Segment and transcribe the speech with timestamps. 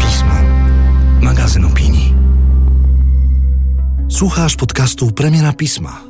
[0.00, 0.34] Pismo.
[1.20, 2.14] Magazyn opinii.
[4.08, 6.00] Słuchasz podcastu Premiera Pisma.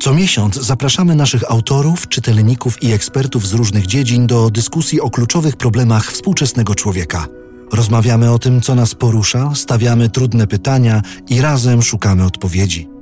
[0.00, 5.56] Co miesiąc zapraszamy naszych autorów, czytelników i ekspertów z różnych dziedzin do dyskusji o kluczowych
[5.56, 7.26] problemach współczesnego człowieka.
[7.72, 12.95] Rozmawiamy o tym, co nas porusza, stawiamy trudne pytania i razem szukamy odpowiedzi.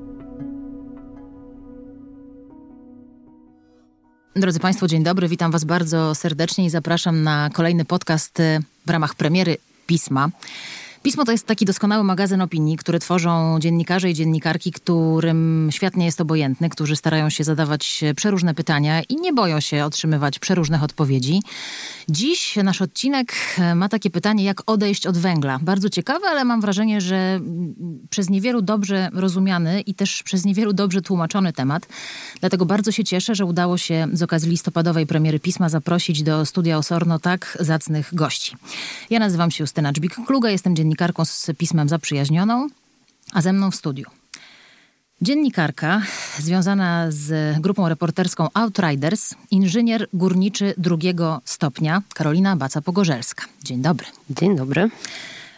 [4.36, 5.28] Drodzy Państwo, dzień dobry.
[5.28, 9.56] Witam Was bardzo serdecznie i zapraszam na kolejny podcast y, w ramach premiery
[9.86, 10.29] Pisma.
[11.04, 16.04] Pismo to jest taki doskonały magazyn opinii, który tworzą dziennikarze i dziennikarki, którym świat nie
[16.04, 21.43] jest obojętny, którzy starają się zadawać przeróżne pytania i nie boją się otrzymywać przeróżnych odpowiedzi.
[22.09, 23.35] Dziś nasz odcinek
[23.75, 25.59] ma takie pytanie, jak odejść od węgla.
[25.62, 27.40] Bardzo ciekawe, ale mam wrażenie, że
[28.11, 31.86] przez niewielu dobrze rozumiany i też przez niewielu dobrze tłumaczony temat.
[32.41, 36.78] Dlatego bardzo się cieszę, że udało się z okazji listopadowej premiery pisma zaprosić do studia
[36.78, 38.56] Osorno tak zacnych gości.
[39.11, 42.69] Ja nazywam się Justyna Dżbik-Kluga, jestem dziennikarką dziennikarką z pismem zaprzyjaźnioną,
[43.33, 44.06] a ze mną w studiu.
[45.23, 46.03] Dziennikarka
[46.39, 53.45] związana z grupą reporterską Outriders, inżynier górniczy drugiego stopnia Karolina Baca-Pogorzelska.
[53.65, 54.06] Dzień dobry.
[54.31, 54.91] Dzień dobry.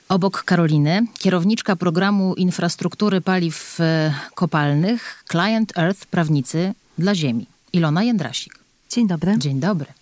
[0.08, 7.46] Obok Karoliny kierowniczka programu infrastruktury paliw e, kopalnych Client Earth Prawnicy dla Ziemi.
[7.72, 8.58] Ilona Jędrasik.
[8.90, 9.38] Dzień dobry.
[9.38, 9.95] Dzień dobry.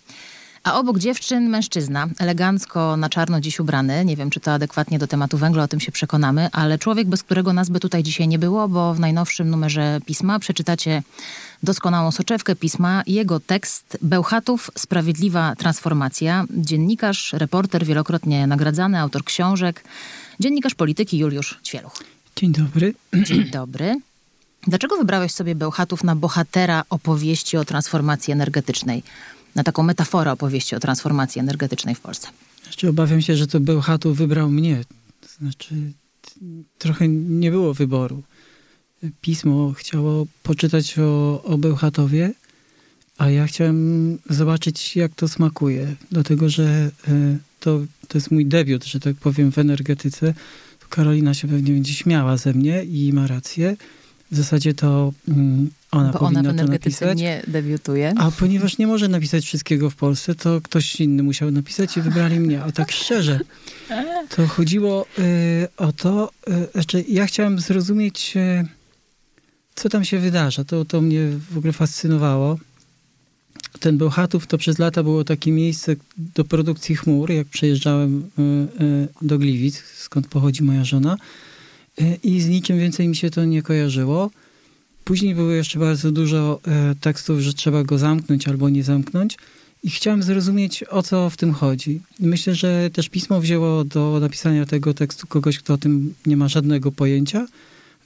[0.65, 4.05] A obok dziewczyn mężczyzna, elegancko na czarno dziś ubrany.
[4.05, 7.23] Nie wiem, czy to adekwatnie do tematu węgla, o tym się przekonamy, ale człowiek, bez
[7.23, 11.03] którego nas by tutaj dzisiaj nie było, bo w najnowszym numerze pisma przeczytacie
[11.63, 16.45] doskonałą soczewkę pisma, jego tekst Bełchatów Sprawiedliwa Transformacja.
[16.49, 19.83] Dziennikarz, reporter, wielokrotnie nagradzany, autor książek,
[20.39, 21.93] dziennikarz polityki Juliusz Ćwieluch.
[22.35, 22.93] Dzień dobry.
[23.13, 23.99] Dzień dobry.
[24.67, 29.03] Dlaczego wybrałeś sobie Bełchatów na bohatera opowieści o transformacji energetycznej?
[29.55, 32.27] Na taką metaforę opowieści o transformacji energetycznej w Polsce?
[32.65, 34.83] Jeszcze obawiam się, że to Bełchatów wybrał mnie.
[35.21, 35.75] To znaczy,
[36.77, 38.23] trochę nie było wyboru.
[39.21, 42.33] Pismo chciało poczytać o, o Bełchatowie,
[43.17, 45.95] a ja chciałem zobaczyć, jak to smakuje.
[46.11, 50.33] Dlatego, że e, to, to jest mój debiut, że tak powiem, w energetyce.
[50.89, 53.77] Karolina się pewnie będzie śmiała ze mnie i ma rację.
[54.31, 57.17] W zasadzie to mm, ona Bo powinna ona w to napisać.
[57.17, 58.13] nie debiutuje.
[58.17, 62.39] A ponieważ nie może napisać wszystkiego w Polsce, to ktoś inny musiał napisać i wybrali
[62.39, 62.63] mnie.
[62.63, 63.39] A tak szczerze,
[64.29, 68.67] to chodziło y, o to, y, znaczy ja chciałem zrozumieć, y,
[69.75, 70.63] co tam się wydarza.
[70.63, 71.19] To, to mnie
[71.51, 72.59] w ogóle fascynowało.
[73.79, 78.29] Ten Bełchatów to przez lata było takie miejsce do produkcji chmur, jak przejeżdżałem
[78.79, 81.17] y, y, do Gliwic, skąd pochodzi moja żona.
[82.01, 84.31] Y, I z niczym więcej mi się to nie kojarzyło.
[85.03, 89.37] Później było jeszcze bardzo dużo e, tekstów, że trzeba go zamknąć albo nie zamknąć.
[89.83, 92.01] I chciałem zrozumieć, o co w tym chodzi.
[92.19, 96.47] Myślę, że też pismo wzięło do napisania tego tekstu kogoś, kto o tym nie ma
[96.47, 97.47] żadnego pojęcia,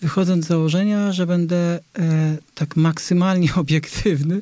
[0.01, 4.41] wychodząc z założenia, że będę e, tak maksymalnie obiektywny,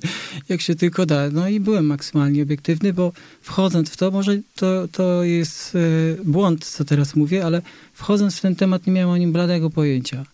[0.50, 1.30] jak się tylko da.
[1.30, 5.80] No i byłem maksymalnie obiektywny, bo wchodząc w to, może to, to jest e,
[6.24, 7.62] błąd, co teraz mówię, ale
[7.94, 10.26] wchodząc w ten temat nie miałem o nim bladego pojęcia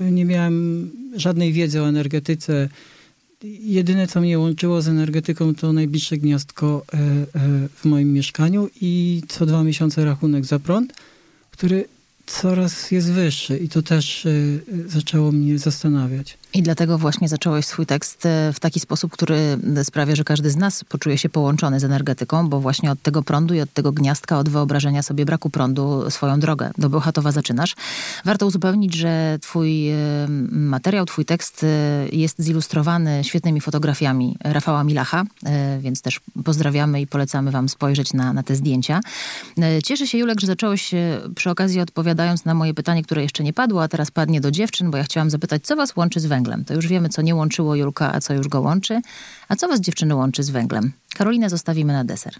[0.00, 2.68] nie miałem żadnej wiedzy o energetyce.
[3.60, 9.22] Jedyne, co mnie łączyło z energetyką, to najbliższe gniazdko e, e, w moim mieszkaniu i
[9.28, 10.92] co dwa miesiące rachunek za prąd,
[11.50, 11.84] który
[12.30, 14.30] coraz jest wyższy i to też e,
[14.86, 16.38] zaczęło mnie zastanawiać.
[16.54, 20.56] I dlatego właśnie zacząłeś swój tekst e, w taki sposób, który sprawia, że każdy z
[20.56, 24.38] nas poczuje się połączony z energetyką, bo właśnie od tego prądu i od tego gniazdka,
[24.38, 27.74] od wyobrażenia sobie braku prądu swoją drogę do Bełchatowa zaczynasz.
[28.24, 29.96] Warto uzupełnić, że twój e,
[30.50, 31.66] materiał, twój tekst e,
[32.12, 35.24] jest zilustrowany świetnymi fotografiami Rafała Milacha,
[35.80, 39.00] więc też pozdrawiamy i polecamy wam spojrzeć na, na te zdjęcia.
[39.84, 40.90] Cieszę się, Julek, że zacząłeś
[41.34, 44.90] przy okazji odpowiadając na moje pytanie, które jeszcze nie padło, a teraz padnie do dziewczyn,
[44.90, 46.39] bo ja chciałam zapytać, co was łączy z węglem?
[46.40, 46.64] Węglem.
[46.64, 49.00] To już wiemy, co nie łączyło Julka, a co już go łączy.
[49.48, 50.92] A co was dziewczyny łączy z węglem?
[51.14, 52.34] Karolinę zostawimy na deser.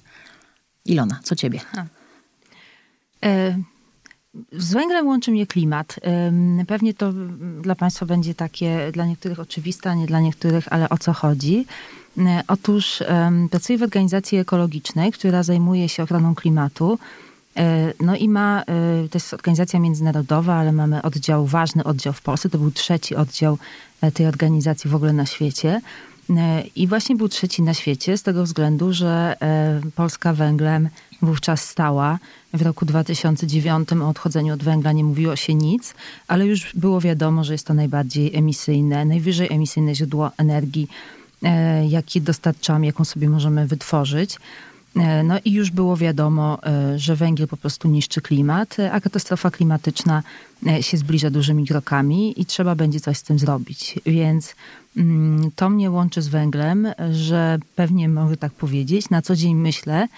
[0.84, 1.60] Ilona, co ciebie?
[3.24, 3.58] E,
[4.52, 6.00] z węglem łączy mnie klimat.
[6.68, 7.12] Pewnie to
[7.62, 11.66] dla Państwa będzie takie, dla niektórych oczywiste, a nie dla niektórych, ale o co chodzi?
[12.18, 13.02] E, otóż
[13.50, 16.98] pracuję w organizacji ekologicznej, która zajmuje się ochroną klimatu.
[17.60, 18.64] E, no i ma, e,
[19.08, 22.50] to jest organizacja międzynarodowa, ale mamy oddział, ważny oddział w Polsce.
[22.50, 23.58] To był trzeci oddział
[24.00, 25.80] e, tej organizacji w ogóle na świecie.
[26.76, 29.36] I właśnie był trzeci na świecie z tego względu, że
[29.94, 30.88] Polska węglem
[31.22, 32.18] wówczas stała.
[32.54, 35.94] W roku 2009 o odchodzeniu od węgla nie mówiło się nic,
[36.28, 40.88] ale już było wiadomo, że jest to najbardziej emisyjne, najwyżej emisyjne źródło energii,
[41.88, 44.36] jakie dostarczamy, jaką sobie możemy wytworzyć.
[44.96, 49.50] E, no i już było wiadomo, e, że węgiel po prostu niszczy klimat, a katastrofa
[49.50, 50.22] klimatyczna
[50.80, 53.98] się zbliża dużymi krokami i trzeba będzie coś z tym zrobić.
[54.06, 54.54] Więc
[54.96, 60.08] mm, to mnie łączy z węglem, że pewnie mogę tak powiedzieć, na co dzień myślę,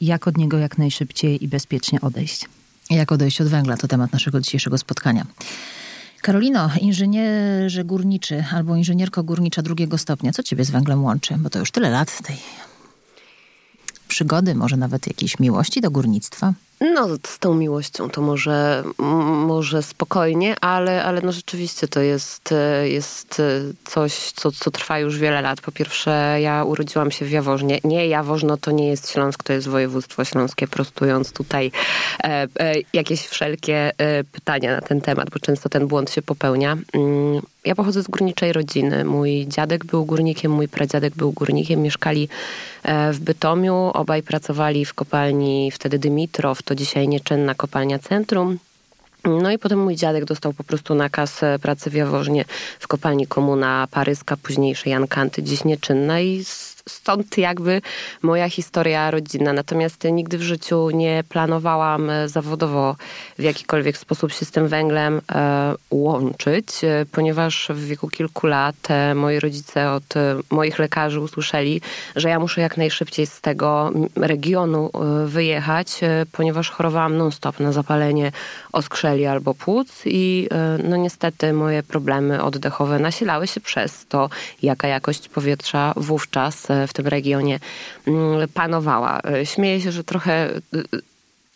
[0.00, 2.48] jak od niego jak najszybciej i bezpiecznie odejść.
[2.90, 5.26] Jak odejść od węgla to temat naszego dzisiejszego spotkania.
[6.22, 11.34] Karolino, inżynierze górniczy albo inżynierko górnicza drugiego stopnia, co ciebie z węglem łączy?
[11.38, 12.36] Bo to już tyle lat tej
[14.08, 16.54] przygody, może nawet jakiejś miłości do górnictwa.
[16.80, 18.84] No, z tą miłością to może,
[19.46, 22.54] może spokojnie, ale, ale no rzeczywiście to jest,
[22.84, 23.42] jest
[23.84, 25.60] coś, co, co trwa już wiele lat.
[25.60, 27.78] Po pierwsze, ja urodziłam się w Jaworznie.
[27.84, 31.70] Nie, Jaworzno to nie jest Śląsk, to jest województwo śląskie, prostując tutaj
[32.24, 36.76] e, e, jakieś wszelkie e, pytania na ten temat, bo często ten błąd się popełnia.
[36.94, 39.04] Mm, ja pochodzę z górniczej rodziny.
[39.04, 41.82] Mój dziadek był górnikiem, mój pradziadek był górnikiem.
[41.82, 42.28] Mieszkali
[42.82, 48.58] e, w Bytomiu, obaj pracowali w kopalni wtedy Dymitrow, to dzisiaj nieczynna kopalnia Centrum.
[49.24, 52.44] No i potem mój dziadek dostał po prostu nakaz e, pracy w Jaworznie
[52.78, 56.44] w kopalni Komuna Paryska, późniejszej Jankanty, dziś nieczynna i
[56.88, 57.82] stąd jakby
[58.22, 59.52] moja historia rodzinna.
[59.52, 62.96] Natomiast nigdy w życiu nie planowałam e, zawodowo
[63.38, 68.88] w jakikolwiek sposób się z tym węglem e, łączyć, e, ponieważ w wieku kilku lat
[69.14, 70.14] moi rodzice od
[70.50, 71.80] moich lekarzy usłyszeli,
[72.16, 74.90] że ja muszę jak najszybciej z tego regionu
[75.26, 76.00] wyjechać,
[76.32, 78.32] ponieważ chorowałam non-stop na zapalenie
[78.72, 80.48] oskrzeli albo płuc i
[80.84, 84.30] no niestety moje problemy oddechowe nasilały się przez to,
[84.62, 87.58] jaka jakość powietrza wówczas w tym regionie
[88.06, 89.20] mm, panowała.
[89.20, 90.60] E, śmieję się, że trochę e,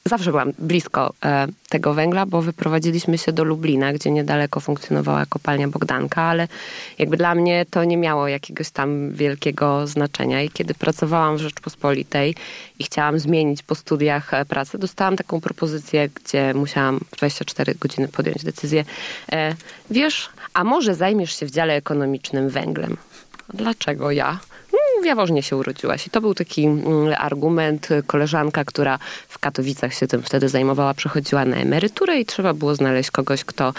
[0.05, 5.69] zawsze byłam blisko e, tego węgla, bo wyprowadziliśmy się do Lublina, gdzie niedaleko funkcjonowała kopalnia
[5.69, 6.49] Bogdanka, ale
[6.99, 10.43] jakby dla mnie to nie miało jakiegoś tam wielkiego znaczenia.
[10.43, 12.35] I kiedy pracowałam w Rzeczpospolitej
[12.79, 18.85] i chciałam zmienić po studiach pracę, dostałam taką propozycję, gdzie musiałam 24 godziny podjąć decyzję.
[19.91, 22.97] Wiesz, a może zajmiesz się w dziale ekonomicznym węglem?
[23.55, 24.41] Dlaczego ja?
[25.03, 26.07] W Jaworznie się urodziłaś.
[26.07, 27.89] I to był taki mm, argument.
[28.07, 33.11] Koleżanka, która w Katowicach się tym wtedy zajmowała, przechodziła na emeryturę i trzeba było znaleźć
[33.11, 33.75] kogoś, kto,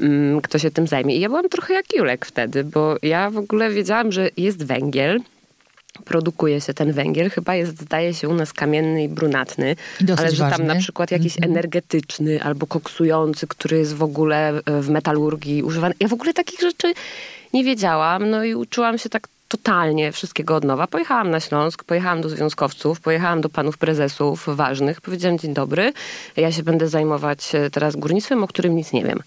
[0.00, 1.16] mm, kto się tym zajmie.
[1.16, 5.20] I ja byłam trochę jak Julek wtedy, bo ja w ogóle wiedziałam, że jest węgiel,
[6.04, 7.30] produkuje się ten węgiel.
[7.30, 11.10] Chyba jest, zdaje się, u nas kamienny i brunatny, I ale że tam na przykład
[11.10, 11.52] jakiś mm -hmm.
[11.52, 15.94] energetyczny albo koksujący, który jest w ogóle e, w metalurgii używany.
[16.00, 16.92] Ja w ogóle takich rzeczy
[17.54, 20.86] nie wiedziałam, no i uczyłam się tak totalnie wszystkiego od nowa.
[20.86, 25.92] Pojechałam na Śląsk, pojechałam do związkowców, pojechałam do panów prezesów ważnych, powiedziałam dzień dobry,
[26.36, 29.22] ja się będę zajmować e, teraz górnictwem, o którym nic nie wiem.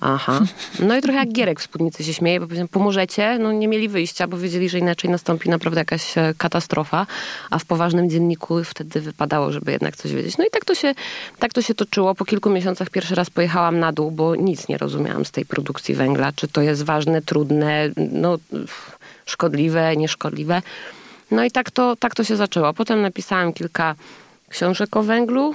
[0.00, 0.40] Aha.
[0.78, 3.38] No i trochę jak Gierek w spódnicy się śmieje, bo powiedziałem, pomożecie?
[3.38, 7.06] No nie mieli wyjścia, bo wiedzieli, że inaczej nastąpi naprawdę jakaś e, katastrofa,
[7.50, 10.38] a w poważnym dzienniku wtedy wypadało, żeby jednak coś wiedzieć.
[10.38, 10.94] No i tak to się,
[11.38, 12.14] tak to się toczyło.
[12.14, 15.94] Po kilku miesiącach pierwszy raz pojechałam na dół, bo nic nie rozumiałam z tej produkcji
[15.94, 16.32] węgla.
[16.32, 18.38] Czy to jest ważne, trudne, no
[19.30, 20.62] szkodliwe, nieszkodliwe.
[21.30, 22.74] No i tak to, tak to się zaczęło.
[22.74, 23.94] Potem napisałam kilka
[24.48, 25.54] książek o węglu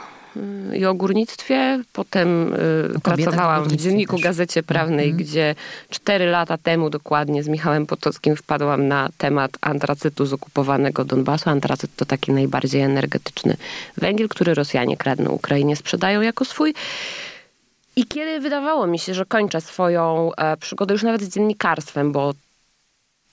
[0.72, 1.84] y, i o górnictwie.
[1.94, 2.54] Potem
[2.96, 4.24] y, pracowałam w Dzienniku też.
[4.24, 5.24] Gazecie Prawnej, mm -hmm.
[5.24, 5.56] gdzie
[5.90, 11.50] cztery lata temu dokładnie z Michałem Potockim wpadłam na temat antracytu z okupowanego Donbasu.
[11.50, 13.58] Antracyt to taki najbardziej energetyczny
[13.98, 16.74] węgiel, który Rosjanie kradną Ukrainie, sprzedają jako swój.
[17.96, 22.34] I kiedy wydawało mi się, że kończę swoją e, przygodę już nawet z dziennikarstwem, bo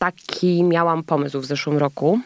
[0.02, 2.20] taki miałam pomysł w zeszłym roku,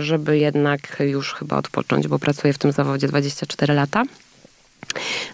[0.00, 4.02] żeby jednak już chyba odpocząć, bo pracuję w tym zawodzie 24 lata.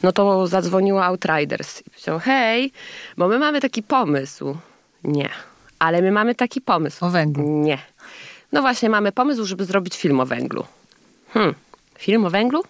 [0.02, 2.72] No to zadzwoniła Outriders i powiedział, hej,
[3.16, 4.56] bo my mamy taki pomysł.
[5.04, 5.28] Nie,
[5.78, 7.04] ale my mamy taki pomysł.
[7.04, 7.44] O węglu.
[7.44, 7.78] Nie.
[8.52, 10.64] No właśnie, mamy pomysł, żeby zrobić film o węglu.
[11.34, 11.54] Hmm,
[11.98, 12.62] film o węglu?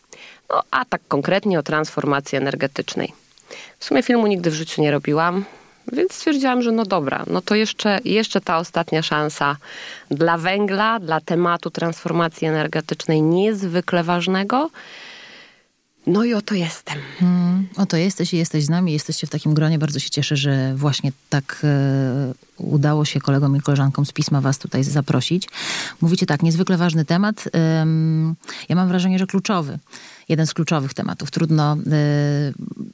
[0.51, 3.13] No a tak konkretnie o transformacji energetycznej.
[3.79, 5.45] W sumie filmu nigdy w życiu nie robiłam.
[5.93, 9.57] Więc stwierdziłam, że no dobra, no to jeszcze, jeszcze ta ostatnia szansa
[10.11, 14.71] dla węgla, dla tematu transformacji energetycznej niezwykle ważnego.
[16.07, 16.99] No i oto jestem.
[17.19, 19.79] Hmm, oto jesteś i jesteś z nami, jesteście w takim gronie.
[19.79, 24.59] Bardzo się cieszę, że właśnie tak e, udało się kolegom i koleżankom z pisma was
[24.59, 25.49] tutaj zaprosić.
[26.01, 27.45] Mówicie tak, niezwykle ważny temat.
[28.69, 29.79] ja mam wrażenie, że kluczowy
[30.29, 31.31] jeden z kluczowych tematów.
[31.31, 31.79] Trudno y,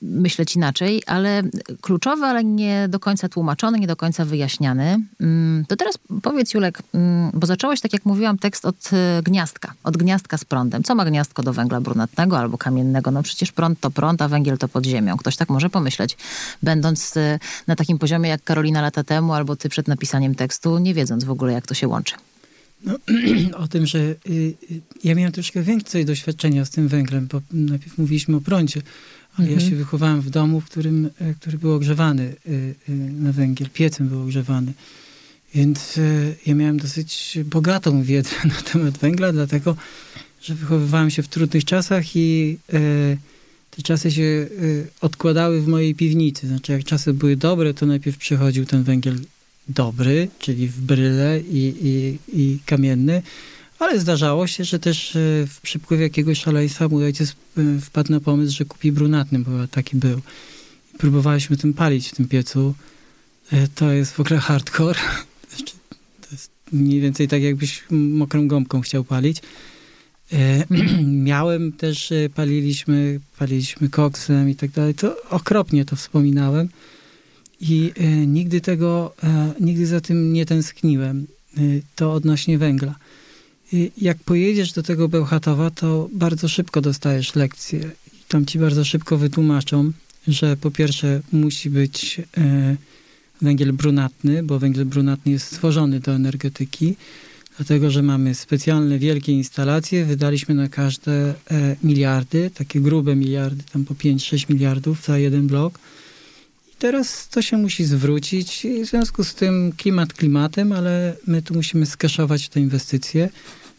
[0.02, 1.42] myśleć inaczej, ale
[1.80, 4.98] kluczowy, ale nie do końca tłumaczony, nie do końca wyjaśniany.
[5.20, 9.72] Mm, to teraz powiedz, Julek, mm, bo zacząłeś, tak jak mówiłam, tekst od y, gniazdka,
[9.84, 10.82] od gniazdka z prądem.
[10.82, 13.10] Co ma gniazdko do węgla brunatnego albo kamiennego?
[13.10, 15.16] No przecież prąd to prąd, a węgiel to pod ziemią.
[15.16, 16.16] Ktoś tak może pomyśleć,
[16.62, 20.94] będąc y, na takim poziomie jak Karolina lata temu, albo ty przed napisaniem tekstu, nie
[20.94, 22.14] wiedząc w ogóle, jak to się łączy.
[22.84, 22.98] No,
[23.64, 24.54] o tym, że y, y,
[25.04, 28.82] ja miałem troszkę więcej doświadczenia z tym węglem, bo najpierw mówiliśmy o prądzie,
[29.36, 29.60] ale Mhm.
[29.60, 32.74] ja się wychowałem w domu, w którym, e, który był ogrzewany y,
[33.20, 34.72] na węgiel, piecem był ogrzewany.
[35.54, 39.76] Więc e, ja miałem dosyć bogatą wiedzę na temat węgla, dlatego,
[40.42, 42.78] że wychowywałem się w trudnych czasach i e,
[43.70, 44.46] te czasy się
[45.00, 46.48] odkładały w mojej piwnicy.
[46.48, 49.18] Znaczy, jak czasy były dobre, to najpierw przychodził ten węgiel
[49.68, 53.22] dobry, czyli w bryle i, i, i kamienny,
[53.78, 58.20] ale zdarzało się, że też e, w przypływie jakiegoś szaleństwa mój ojciec e, wpadł na
[58.20, 60.20] pomysł, że kupi brunatny, bo taki był.
[60.98, 62.74] Próbowaliśmy tym palić w tym piecu.
[63.52, 64.98] E, To jest w ogóle hardcore.
[65.56, 65.74] Znaczy,
[66.20, 69.42] To jest mniej więcej tak, jakbyś mokrą gąbką chciał palić.
[71.30, 74.94] Miałem też, paliliśmy, paliliśmy koksem i tak dalej.
[74.94, 76.68] To okropnie to wspominałem.
[77.60, 81.26] I e, nigdy tego, e, nigdy za tym nie tęskniłem.
[81.56, 81.60] E,
[81.96, 82.94] to odnośnie węgla.
[83.98, 87.90] Jak pojedziesz do tego Bełchatowa, to bardzo szybko dostajesz lekcję.
[88.12, 89.92] I tam ci bardzo szybko wytłumaczą,
[90.28, 92.20] że po pierwsze musi być
[93.42, 96.96] węgiel brunatny, bo węgiel brunatny jest stworzony do energetyki,
[97.56, 101.34] dlatego że mamy specjalne wielkie instalacje, wydaliśmy na każde
[101.82, 105.78] miliardy, takie grube miliardy, tam po 5-6 miliardów za jeden blok.
[106.78, 111.86] Teraz to się musi zwrócić w związku z tym klimat klimatem, ale my tu musimy
[111.86, 113.28] skaszować te inwestycje.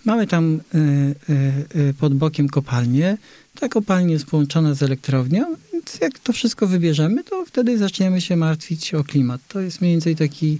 [0.05, 3.17] Mamy tam e, e, e, pod bokiem kopalnię.
[3.59, 8.35] Ta kopalnia jest połączona z elektrownią, więc jak to wszystko wybierzemy, to wtedy zaczniemy się
[8.35, 9.41] martwić o klimat.
[9.47, 10.57] To jest mniej więcej taki,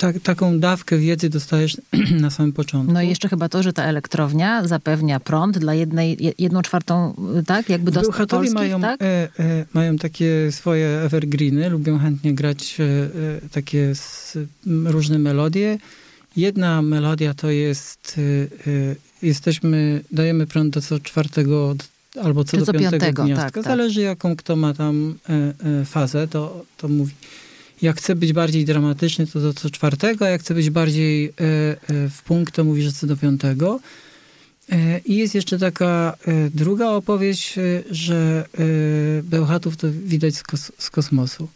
[0.00, 1.76] tak, taką dawkę wiedzy dostajesz
[2.20, 2.92] na samym początku.
[2.92, 7.14] No i jeszcze chyba to, że ta elektrownia zapewnia prąd dla jednej, je- jedną czwartą,
[7.46, 7.68] tak?
[7.68, 9.02] Jakby do Bełchatowie polskich, mają, tak?
[9.02, 13.92] e, e, mają takie swoje evergreeny, lubią chętnie grać e, e, takie
[14.66, 15.78] m, różne melodie.
[16.36, 21.74] Jedna melodia to jest, e, e, jesteśmy, dajemy prąd do co czwartego
[22.22, 23.44] albo co do co piątego, piątego, gniazdka.
[23.44, 23.64] tak, tak.
[23.64, 25.14] Zależy jaką kto ma tam
[25.84, 27.12] fazę, to, to mówi.
[27.82, 31.30] Jak chce być bardziej dramatyczny, to do co czwartego, a jak chce być bardziej e,
[31.30, 33.80] e, w punkt, to mówi, że co do piątego.
[34.72, 38.46] E, I jest jeszcze taka e, druga opowieść, e, że
[39.18, 41.48] e, Bełchatów to widać z, kos- z kosmosu.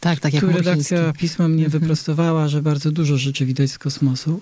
[0.00, 1.80] Tak, tak jak Tu redakcja pisma mnie Mhm.
[1.80, 4.40] wyprostowała, że bardzo dużo rzeczy widać z kosmosu.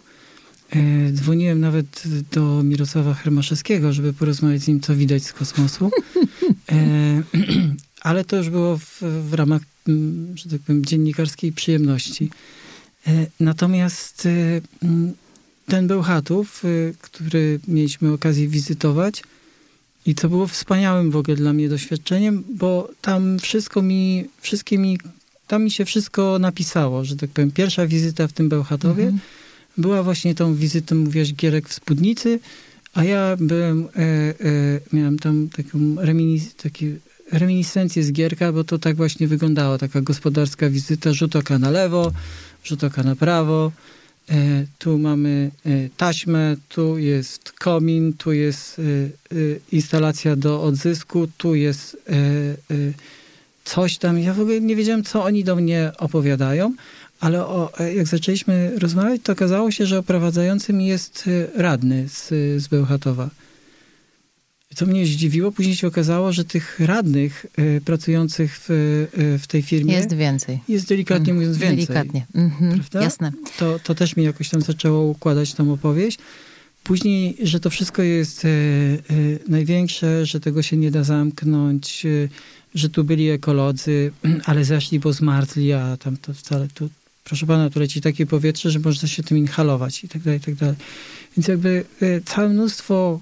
[1.13, 5.91] Dzwoniłem nawet do Mirosława Hermaszewskiego, żeby porozmawiać z nim, co widać z kosmosu.
[8.05, 12.31] Ale to już było w, w ramach, mm, że tak powiem, dziennikarskiej przyjemności.
[13.07, 15.13] E, Natomiast e, mm,
[15.67, 16.69] ten Bełchatów, e,
[17.01, 19.23] który mieliśmy okazję wizytować
[20.07, 24.99] i co było wspaniałym w ogóle dla mnie doświadczeniem, bo tam wszystko mi, wszystkie mi,
[25.47, 27.51] tam mi się wszystko napisało, że tak powiem.
[27.51, 29.21] Pierwsza wizyta w tym Bełchatowie Mhm.
[29.79, 32.41] była właśnie tą wizytą, mówiłaś, Gierek w spódnicy,
[32.95, 34.35] a ja byłem, e, e,
[34.93, 36.97] miałem tam taką reminis, takie
[37.33, 42.13] reminiscencję z Gierka, bo to tak właśnie wyglądało, taka gospodarska wizyta, rzut oka na lewo,
[42.65, 43.73] rzut oka na prawo,
[44.31, 44.35] e,
[44.79, 48.83] tu mamy e, taśmę, tu jest komin, tu jest e,
[49.73, 51.97] instalacja do odzysku, tu jest
[53.65, 54.19] coś tam.
[54.19, 56.75] Ja w ogóle nie wiedziałem, co oni do mnie opowiadają,
[57.21, 62.29] ale o, jak zaczęliśmy rozmawiać, to okazało się, że oprowadzającym jest radny z,
[62.63, 63.31] z Bełchatowa.
[64.75, 69.63] Co mnie zdziwiło, później się okazało, że tych radnych e, pracujących w, e, w tej
[69.63, 70.59] firmie Jest więcej.
[70.69, 71.77] jest delikatnie Mm, mówiąc więcej.
[71.87, 72.27] Delikatnie.
[72.35, 73.03] Mhm, Prawda?
[73.03, 73.33] Jasne.
[73.59, 76.19] To, to też mi jakoś tam zaczęło układać tą opowieść.
[76.85, 78.49] Później, że to wszystko jest e,
[79.49, 82.07] największe, że tego się nie da zamknąć,
[82.75, 84.13] że tu byli ekolodzy,
[84.45, 86.89] ale zeszli, bo zmarzli, a tam to wcale tu,
[87.25, 90.43] proszę pana, tu leci takie powietrze, że można się tym inhalować i tak dalej, i
[90.43, 90.77] tak dalej.
[91.37, 91.85] Więc jakby
[92.25, 93.21] całe mnóstwo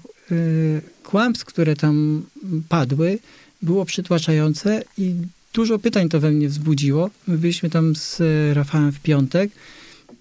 [1.03, 2.23] kłamstw, które tam
[2.69, 3.19] padły,
[3.61, 5.15] było przytłaczające i
[5.53, 7.09] dużo pytań to we mnie wzbudziło.
[7.27, 9.51] My byliśmy tam z e, Rafałem w piątek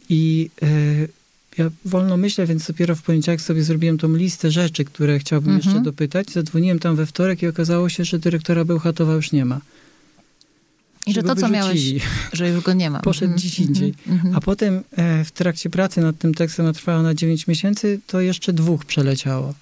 [0.09, 0.69] i e,
[1.59, 5.69] ja wolno myślę, więc dopiero w poniedziałek sobie zrobiłem tą listę rzeczy, które chciałbym Mhm.
[5.75, 6.31] jeszcze dopytać.
[6.31, 9.61] Zadzwoniłem tam we wtorek i okazało się, że dyrektora Bełchatowa już nie ma.
[11.07, 11.81] I że to, co miałeś,
[12.33, 13.01] że już go nie ma.
[13.01, 13.89] Poszedł Mhm, gdzieś indziej.
[13.89, 14.37] mhm, mhm.
[14.37, 18.21] A potem e, w trakcie pracy nad tym tekstem, a trwało na 9 miesięcy, to
[18.21, 19.55] jeszcze dwóch przeleciało.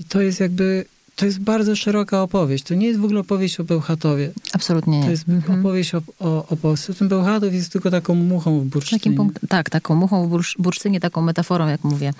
[0.00, 0.84] I to jest jakby,
[1.16, 2.64] to jest bardzo szeroka opowieść.
[2.64, 4.30] To nie jest w ogóle opowieść o Bełchatowie.
[4.52, 5.04] Absolutnie nie.
[5.04, 5.60] To jest Mhm.
[5.60, 6.94] opowieść o, o, o Polsce.
[6.94, 9.00] Ten Bełchatów jest tylko taką muchą w bursztynie.
[9.00, 12.12] Takim punkt, tak, taką muchą w bursz, bursztynie, taką metaforą, jak mówię.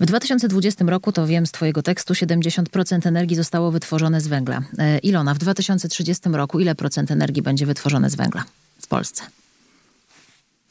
[0.00, 4.62] W 2020 roku, to wiem z twojego tekstu, 70% energii zostało wytworzone z węgla.
[4.78, 8.44] E, Ilona, w 2030 roku ile procent energii będzie wytworzone z węgla
[8.78, 9.22] w Polsce?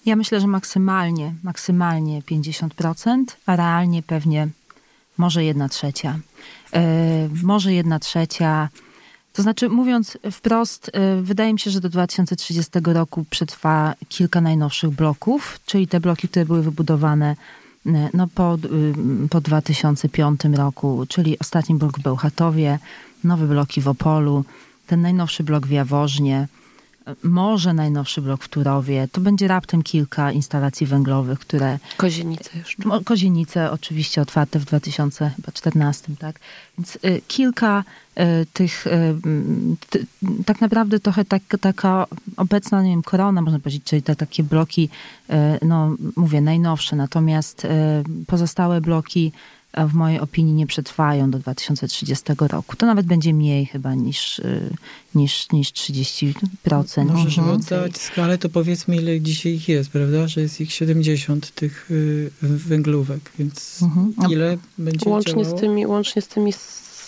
[0.05, 4.47] Ja myślę, że maksymalnie, maksymalnie 50%, a realnie pewnie
[5.17, 6.19] może jedna trzecia.
[6.73, 8.69] E, może jedna trzecia.
[9.33, 14.89] To znaczy, mówiąc wprost, e, wydaje mi się, że do 2030 roku przetrwa kilka najnowszych
[14.89, 17.35] bloków, czyli te bloki, które były wybudowane
[17.85, 18.57] e, no, po,
[19.25, 22.79] y, po 2005 roku, czyli ostatni blok w Bełchatowie,
[23.23, 24.45] nowe bloki w Opolu,
[24.87, 26.47] ten najnowszy blok w Jaworznie,
[27.23, 29.07] może najnowszy blok w Turowie.
[29.11, 31.79] To będzie raptem kilka instalacji węglowych, które...
[31.97, 32.83] Kozienice jeszcze.
[33.05, 36.39] Kozienice oczywiście otwarte w 2014, tak?
[36.77, 37.83] Więc y, kilka
[38.19, 39.15] y, tych, y,
[39.89, 40.05] ty,
[40.45, 42.07] tak naprawdę trochę tak, taka
[42.37, 44.89] obecna, nie wiem, korona, można powiedzieć, czyli te takie bloki,
[45.61, 47.67] no mówię, najnowsze, natomiast
[48.27, 49.31] pozostałe bloki
[49.77, 52.75] w mojej opinii nie przetrwają do 2030 roku.
[52.75, 54.69] To nawet będzie mniej chyba niż, y,
[55.15, 57.05] niż, niż 30%.
[57.05, 57.49] Może, żeby mhm.
[57.49, 60.27] oddać skalę, to powiedzmy, ile dzisiaj ich jest, prawda?
[60.27, 64.13] Że jest ich 70 tych y, węglówek, więc mhm.
[64.31, 65.57] ile będzie łącznie działało?
[65.57, 66.53] z tymi Łącznie z tymi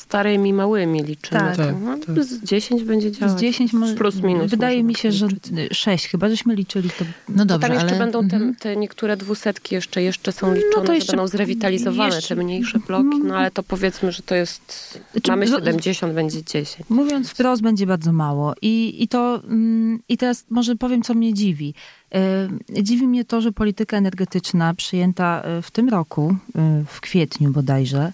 [0.08, 1.40] starymi, małymi liczymy.
[1.42, 2.24] Tak, tak, no, tak.
[2.24, 3.38] Z 10 będzie działać.
[3.38, 4.52] Z 10 może, plus minus.
[4.52, 5.28] Wydaje mi się, że
[5.72, 7.06] 6 chyba, żeśmy liczyli to.
[7.30, 8.00] No dobrze, Tam jeszcze ale...
[8.00, 8.56] będą te, mhm.
[8.56, 12.80] te, niektóre dwusetki jeszcze, jeszcze są liczone, no to jeszcze, będą zrewitalizowane jeszcze, te mniejsze
[12.80, 16.90] bloki, no ale to powiedzmy, że to jest, znaczy, mamy 70, będzie 10.
[16.90, 18.54] Mówiąc wprost, będzie bardzo mało.
[18.62, 21.74] I, i to, mm, i teraz może powiem, co mnie dziwi.
[22.16, 22.50] E,
[22.84, 28.12] dziwi mnie to, że polityka energetyczna przyjęta e, w tym roku, e, w kwietniu bodajże,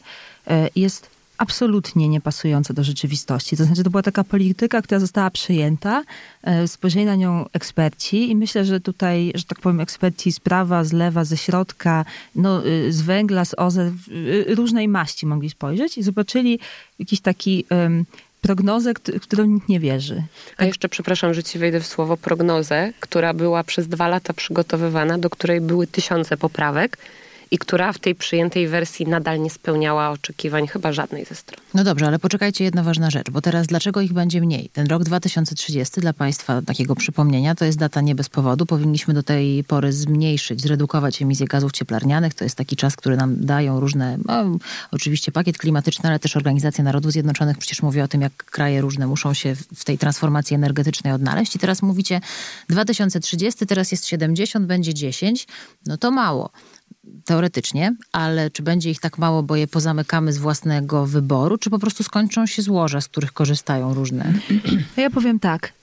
[0.75, 1.12] jest
[1.43, 3.57] absolutnie niepasujące do rzeczywistości.
[3.57, 6.03] To znaczy, to była taka polityka, która została przyjęta,
[6.43, 10.83] e, spojrzeli na nią eksperci i myślę, że tutaj, że tak powiem, eksperci z prawa,
[10.83, 15.97] z lewa, ze środka, no, e, z węgla, z OZE, e, różnej maści mogli spojrzeć
[15.97, 16.59] i zobaczyli
[17.00, 18.05] jakiś taki um,
[18.41, 20.23] prognozę, którą nikt nie wierzy.
[20.57, 25.17] A jeszcze, przepraszam, że ci wejdę w słowo, prognozę, która była przez dwa lata przygotowywana,
[25.17, 26.97] do której były tysiące poprawek
[27.53, 31.65] i która w tej przyjętej wersji nadal nie spełniała oczekiwań chyba żadnej ze stron.
[31.74, 34.69] No dobrze, ale poczekajcie, jedna ważna rzecz, bo teraz dlaczego ich będzie mniej?
[34.73, 38.65] Ten rok 2030 dla Państwa takiego przypomnienia to jest data nie bez powodu.
[38.65, 42.34] Powinniśmy do tej pory zmniejszyć, zredukować emisję gazów cieplarnianych.
[42.34, 44.45] To jest taki czas, który nam dają różne, no,
[44.91, 49.08] oczywiście pakiet klimatyczny, ale też Organizacja Narodów Zjednoczonych przecież mówi o tym, jak kraje różne
[49.08, 51.56] muszą się w tej transformacji energetycznej odnaleźć.
[51.56, 52.21] I teraz mówicie
[52.69, 55.47] 2030, teraz jest 70, będzie 10.
[55.86, 56.49] No to mało
[57.25, 61.79] teoretycznie, ale czy będzie ich tak mało, bo je pozamykamy z własnego wyboru, czy po
[61.79, 64.34] prostu skończą się złoża, z których korzystają różne?
[64.97, 65.73] Ja powiem tak.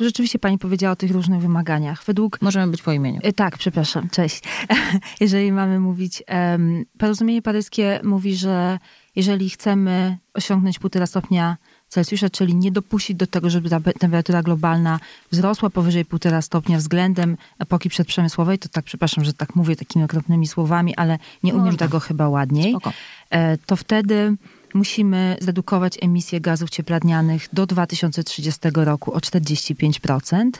[0.00, 2.04] Rzeczywiście pani powiedziała o tych różnych wymaganiach.
[2.04, 2.42] Według...
[2.42, 3.20] Możemy być po imieniu.
[3.22, 4.42] E, tak, przepraszam, cześć.
[5.20, 6.22] Jeżeli mamy mówić...
[6.98, 8.78] Porozumienie paryskie mówi, że
[9.16, 11.56] jeżeli chcemy osiągnąć półtora stopnia
[11.88, 17.36] Celsjusza, czyli nie dopuścić do tego, żeby ta temperatura globalna wzrosła powyżej 1,5 stopnia względem
[17.58, 21.78] epoki przedprzemysłowej, to tak, przepraszam, że tak mówię takimi okropnymi słowami, ale nie umiem Można.
[21.78, 22.92] tego chyba ładniej, Spoko.
[23.30, 24.36] E, to wtedy
[24.74, 30.50] musimy zredukować emisję gazów cieplarnianych do 2030 roku o 45%.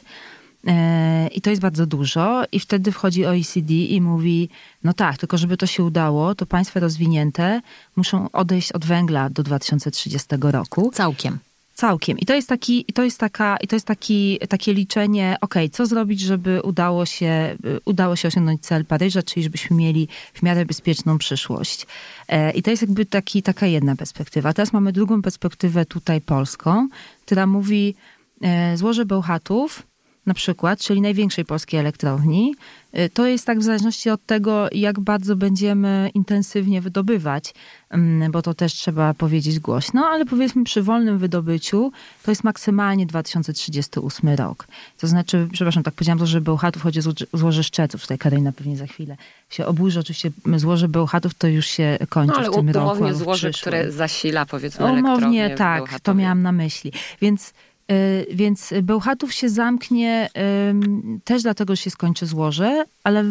[0.66, 4.48] E, I to jest bardzo dużo, i wtedy wchodzi OECD i mówi:
[4.84, 7.60] No tak, tylko żeby to się udało, to państwa rozwinięte
[7.96, 10.90] muszą odejść od węgla do 2030 roku.
[10.94, 11.38] Całkiem.
[11.74, 12.18] Całkiem.
[12.18, 15.54] I to jest, taki, i to jest, taka, i to jest taki, takie liczenie, ok,
[15.72, 20.66] co zrobić, żeby udało się, udało się osiągnąć cel Paryża, czyli żebyśmy mieli w miarę
[20.66, 21.86] bezpieczną przyszłość.
[22.28, 24.52] E, I to jest jakby taki, taka jedna perspektywa.
[24.52, 26.88] Teraz mamy drugą perspektywę tutaj polską,
[27.26, 27.94] która mówi,
[28.42, 29.82] e, złoże Bełchatów
[30.26, 32.54] na przykład, czyli największej polskiej elektrowni,
[32.98, 37.54] y, to jest tak w zależności od tego, jak bardzo będziemy intensywnie wydobywać,
[37.90, 43.06] mm, bo to też trzeba powiedzieć głośno, ale powiedzmy przy wolnym wydobyciu to jest maksymalnie
[43.06, 44.66] 2038 rok.
[44.98, 48.86] To znaczy, przepraszam, tak powiedziałam, że Bełchatów chodzi o złoże Szczeców, tutaj Karolina pewnie za
[48.86, 49.16] chwilę
[49.50, 50.00] się oburzy.
[50.00, 52.78] Oczywiście złoże Bełchatów to już się kończy no, ale w tym roku.
[52.78, 56.92] Ale umownie złoże, które zasila powiedzmy Umownie, tak, to miałam na myśli.
[57.20, 57.54] Więc
[58.32, 60.30] więc Bełchatów się zamknie
[61.24, 63.24] też dlatego, że się skończy złoże, ale,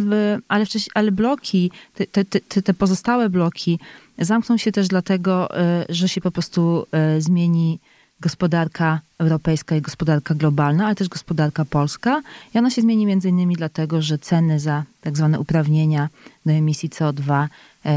[0.48, 1.72] ale, wcześniej, ale bloki,
[2.12, 3.80] te, te, te pozostałe bloki
[4.20, 6.86] zamkną się też dlatego, y, że się po prostu
[7.18, 7.80] y, zmieni
[8.20, 12.22] gospodarka europejska i gospodarka globalna, ale też gospodarka polska.
[12.56, 16.10] I ona się zmieni między innymi dlatego, że ceny za tak zwane uprawnienia
[16.46, 17.48] do emisji CO2 e,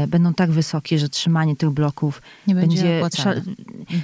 [0.07, 3.41] będą tak wysokie, że trzymanie tych bloków nie będzie, będzie opłacalne.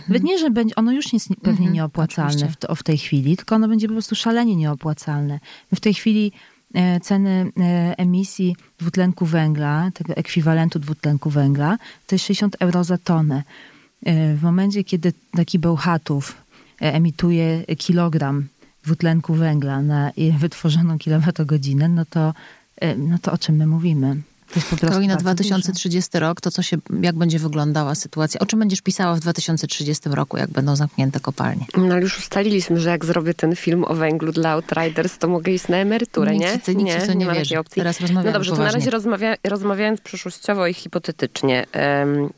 [0.09, 0.23] Mhm.
[0.23, 3.67] Nie, że będzie, ono już jest pewnie mhm, nieopłacalne w, w, tej chwili, tylko ono
[3.67, 5.39] będzie po prostu szalenie nieopłacalne.
[5.71, 6.31] My w tej chwili
[6.73, 12.97] e, ceny e, emisji dwutlenku węgla, tego ekwiwalentu dwutlenku węgla, to jest 60 euro za
[12.97, 13.43] tonę.
[14.35, 16.35] W momencie, kiedy taki Bełchatów
[16.79, 18.47] emituje kilogram
[18.83, 22.33] dwutlenku węgla na wytworzoną kilowatogodzinę, no to,
[22.97, 24.21] no to o czym my mówimy?
[24.47, 26.19] To jest po prostu na 2030 dużo.
[26.27, 28.39] rok, to co się, jak będzie wyglądała sytuacja?
[28.39, 31.65] O czym będziesz pisała w 2030 roku, jak będą zamknięte kopalnie?
[31.77, 35.67] No już ustaliliśmy, że jak zrobię ten film o węglu dla Outriders, to mogę iść
[35.67, 36.59] na emerturę, nikt, nie?
[36.59, 37.59] Ty, nikt nie, nie, nie ma wierzy.
[37.59, 37.79] opcji.
[37.79, 38.67] Teraz rozmawiamy No dobrze, poważnie.
[38.71, 41.65] to na razie rozmawia, rozmawiając przyszłościowo i hipotetycznie.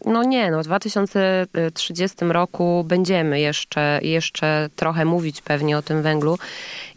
[0.06, 6.38] no nie, no w 2030 roku będziemy jeszcze, jeszcze trochę mówić pewnie o tym węglu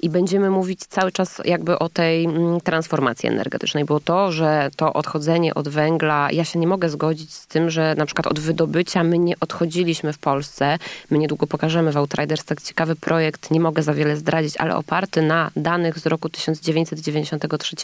[0.02, 4.92] i będziemy mówić cały czas jakby o tej mm, transformacji energetycznej, bo to, że to
[5.02, 9.04] odchodzenie od węgla, ja się nie mogę zgodzić z tym, że na przykład od wydobycia
[9.04, 10.78] my nie odchodziliśmy w Polsce.
[11.10, 15.22] My niedługo pokażemy w Outriders tak ciekawy projekt, nie mogę za wiele zdradzić, ale oparty
[15.22, 17.76] na danych z roku 1993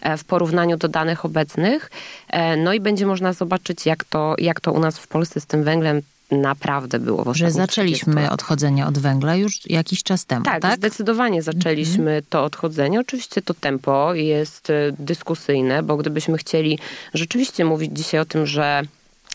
[0.00, 1.90] e, w porównaniu do danych obecnych.
[2.28, 5.46] E, no i będzie można zobaczyć, jak to, jak to u nas w Polsce z
[5.46, 10.62] tym węglem naprawdę było w Że zaczęliśmy odchodzenie od węgla już jakiś czas temu, tak?
[10.62, 10.76] tak?
[10.76, 12.26] zdecydowanie zaczęliśmy mm -hmm.
[12.28, 13.00] to odchodzenie.
[13.00, 16.78] Oczywiście to tempo jest e, dyskusyjne, bo gdybyśmy chcieli
[17.14, 18.82] rzeczywiście mówić dzisiaj o tym, że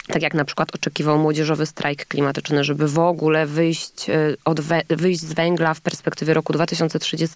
[0.08, 4.14] tak jak na przykład oczekiwał młodzieżowy strajk klimatyczny, żeby w ogóle wyjść, e,
[4.46, 7.36] od wyjść z węgla w perspektywie roku 2030,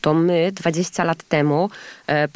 [0.00, 1.70] to my 20 lat temu
[2.12, 2.28] e,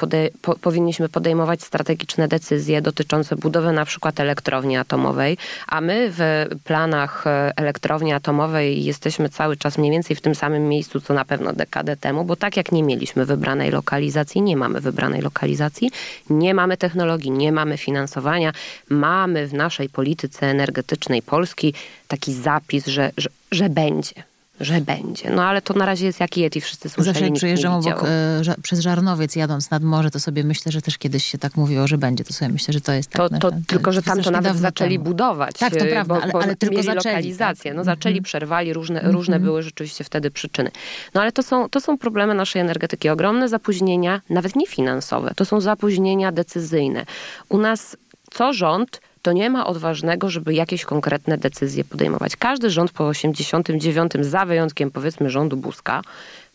[0.42, 7.26] po powinniśmy podejmować strategiczne decyzje dotyczące budowy na przykład elektrowni atomowej, a my w planach
[7.26, 11.52] e, elektrowni atomowej jesteśmy cały czas mniej więcej w tym samym miejscu, co na pewno
[11.52, 15.90] dekadę temu, bo tak jak nie mieliśmy wybranej lokalizacji, nie mamy wybranej lokalizacji,
[16.30, 18.52] nie mamy technologii, nie mamy finansowania,
[18.88, 21.74] mamy w naszej polityce energetycznej Polski
[22.08, 25.30] taki zapis, że, że, że będzie że będzie.
[25.30, 28.62] No ale to na razie jest jak Yeti, wszyscy słyszeli, Zawsze jak przejeżdżam obok, e,
[28.62, 31.98] przez Żarnowiec jadąc nad morze, to sobie myślę, że też kiedyś się tak mówiło, że
[31.98, 32.24] będzie.
[32.24, 33.30] To sobie myślę, że to jest tak.
[33.30, 35.04] To, to, to tylko, że tam to nawet zaczęli temu.
[35.04, 35.58] budować.
[35.58, 36.96] Tak, to prawda, bo, ale, bo ale tylko zaczęli.
[36.96, 37.74] lokalizację.
[37.74, 38.24] No zaczęli, mm -hmm.
[38.24, 39.14] przerwali, różne, mm -hmm.
[39.14, 40.70] różne były rzeczywiście wtedy przyczyny.
[41.14, 43.08] No ale to są, to są problemy naszej energetyki.
[43.08, 47.06] Ogromne zapóźnienia, nawet nie finansowe, to są zapóźnienia decyzyjne.
[47.48, 47.96] U nas
[48.30, 52.36] co rząd to nie ma odważnego, żeby jakieś konkretne decyzje podejmować.
[52.36, 56.02] Każdy rząd po 89, za wyjątkiem powiedzmy rządu Buzka,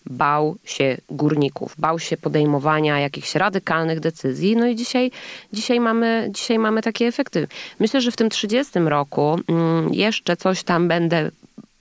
[0.05, 4.55] bał się górników, bał się podejmowania jakichś radykalnych decyzji.
[4.55, 5.11] No i dzisiaj,
[5.53, 7.47] dzisiaj, mamy, dzisiaj mamy takie efekty.
[7.79, 11.31] Myślę, że w tym 30 roku mm, jeszcze coś tam będę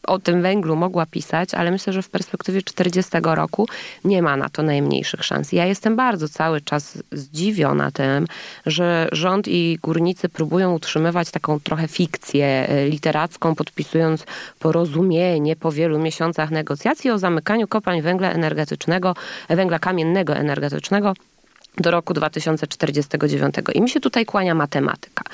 [0.07, 3.69] o tym węglu mogła pisać, ale myślę, że w perspektywie 40 roku
[4.05, 5.53] nie ma na to najmniejszych szans.
[5.53, 8.27] Ja jestem bardzo cały czas zdziwiona tym,
[8.67, 14.27] że rząd i górnicy próbują utrzymywać taką trochę fikcję e, literacką, podpisując
[14.59, 19.15] porozumienie po wielu miesiącach negocjacji o zamykaniu kopalń węgla energetycznego,
[19.49, 21.15] węgla kamiennego energetycznego
[21.79, 23.55] do roku 2049.
[23.75, 25.25] I mi się tutaj kłania matematyka.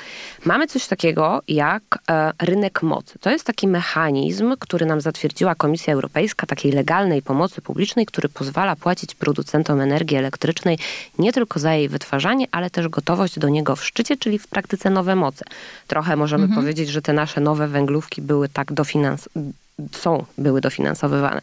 [0.44, 3.18] Mamy coś takiego jak e, rynek mocy.
[3.18, 8.76] To jest taki mechanizm, który nam zatwierdziła Komisja Europejska, takiej legalnej pomocy publicznej, który pozwala
[8.76, 10.78] płacić producentom energii elektrycznej
[11.18, 14.90] nie tylko za jej wytwarzanie, ale też gotowość do niego w szczycie, czyli w praktyce
[14.90, 15.44] nowe moce.
[15.86, 16.62] Trochę możemy mhm.
[16.62, 21.40] powiedzieć, że te nasze nowe węglówki były tak dofinansowane są, były dofinansowywane.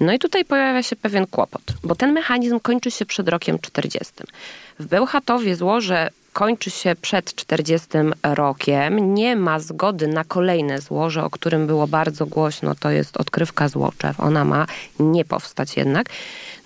[0.00, 4.12] No i tutaj pojawia się pewien kłopot, bo ten mechanizm kończy się przed rokiem 40.
[4.78, 7.88] W Bełchatowie złoże kończy się przed 40
[8.22, 9.14] rokiem.
[9.14, 14.20] Nie ma zgody na kolejne złoże, o którym było bardzo głośno, to jest odkrywka Złoczew.
[14.20, 14.66] Ona ma
[15.00, 16.06] nie powstać jednak.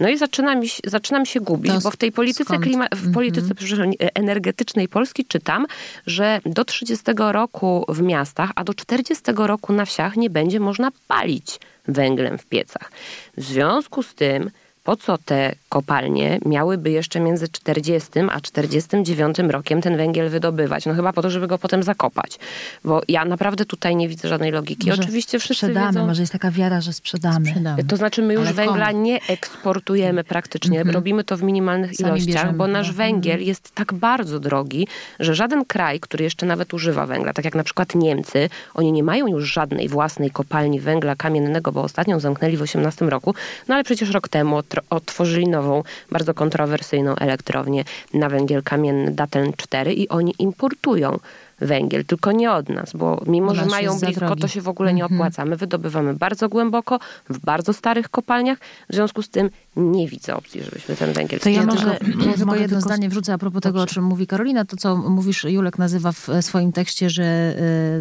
[0.00, 4.08] No i zaczynam, zaczynam się gubić, to bo w tej polityce, klima, w polityce -hmm.
[4.14, 5.66] energetycznej Polski czytam,
[6.06, 10.90] że do 30 roku w miastach, a do 40 roku na wsiach nie będzie można
[11.08, 12.92] palić węglem w piecach.
[13.36, 14.50] W związku z tym
[14.84, 20.86] po co te kopalnie miałyby jeszcze między 40 a 49 rokiem ten węgiel wydobywać?
[20.86, 22.38] No chyba po to, żeby go potem zakopać.
[22.84, 24.90] Bo ja naprawdę tutaj nie widzę żadnej logiki.
[24.90, 26.06] Może Oczywiście wszyscy sprzedamy, wiedzą...
[26.06, 27.46] może jest taka wiara, że sprzedamy.
[27.46, 27.84] sprzedamy.
[27.84, 29.02] To znaczy my już Ale węgla komu?
[29.02, 30.84] nie eksportujemy praktycznie.
[30.84, 30.92] -hmm.
[30.92, 33.48] Robimy to w minimalnych Sami ilościach, bierzemy, bo nasz węgiel mm -hmm.
[33.48, 34.86] jest tak bardzo drogi,
[35.20, 39.02] że żaden kraj, który jeszcze nawet używa węgla, tak jak na przykład Niemcy, oni nie
[39.02, 43.34] mają już żadnej własnej kopalni węgla kamiennego, bo ostatnią zamknęli w 18 roku.
[43.68, 44.56] No ale przecież rok temu
[44.90, 51.18] otworzyli nową, bardzo kontrowersyjną elektrownię na węgiel kamienny Datteln 4 i oni importują
[51.60, 55.02] węgiel, tylko nie od nas, bo mimo, że mają blisko, to się w ogóle nie
[55.02, 55.20] mhm.
[55.20, 55.44] opłaca.
[55.44, 58.58] My wydobywamy bardzo głęboko, w bardzo starych kopalniach,
[58.90, 61.40] w związku z tym nie widzę opcji, żebyśmy ten węgiel...
[61.40, 63.82] To ja Ja może- tylko, ja tylko mogę jedno zdanie wrzucę a propos tego, o
[63.82, 63.94] Dobrze.
[63.94, 64.64] czym mówi Karolina.
[64.64, 67.54] To, co mówisz, Julek nazywa w swoim tekście, że e,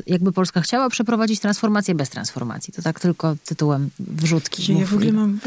[0.07, 2.73] jakby Polska chciała przeprowadzić transformację bez transformacji.
[2.73, 4.77] To tak tylko tytułem wrzutki.
[4.79, 5.39] Ja w ogóle mam...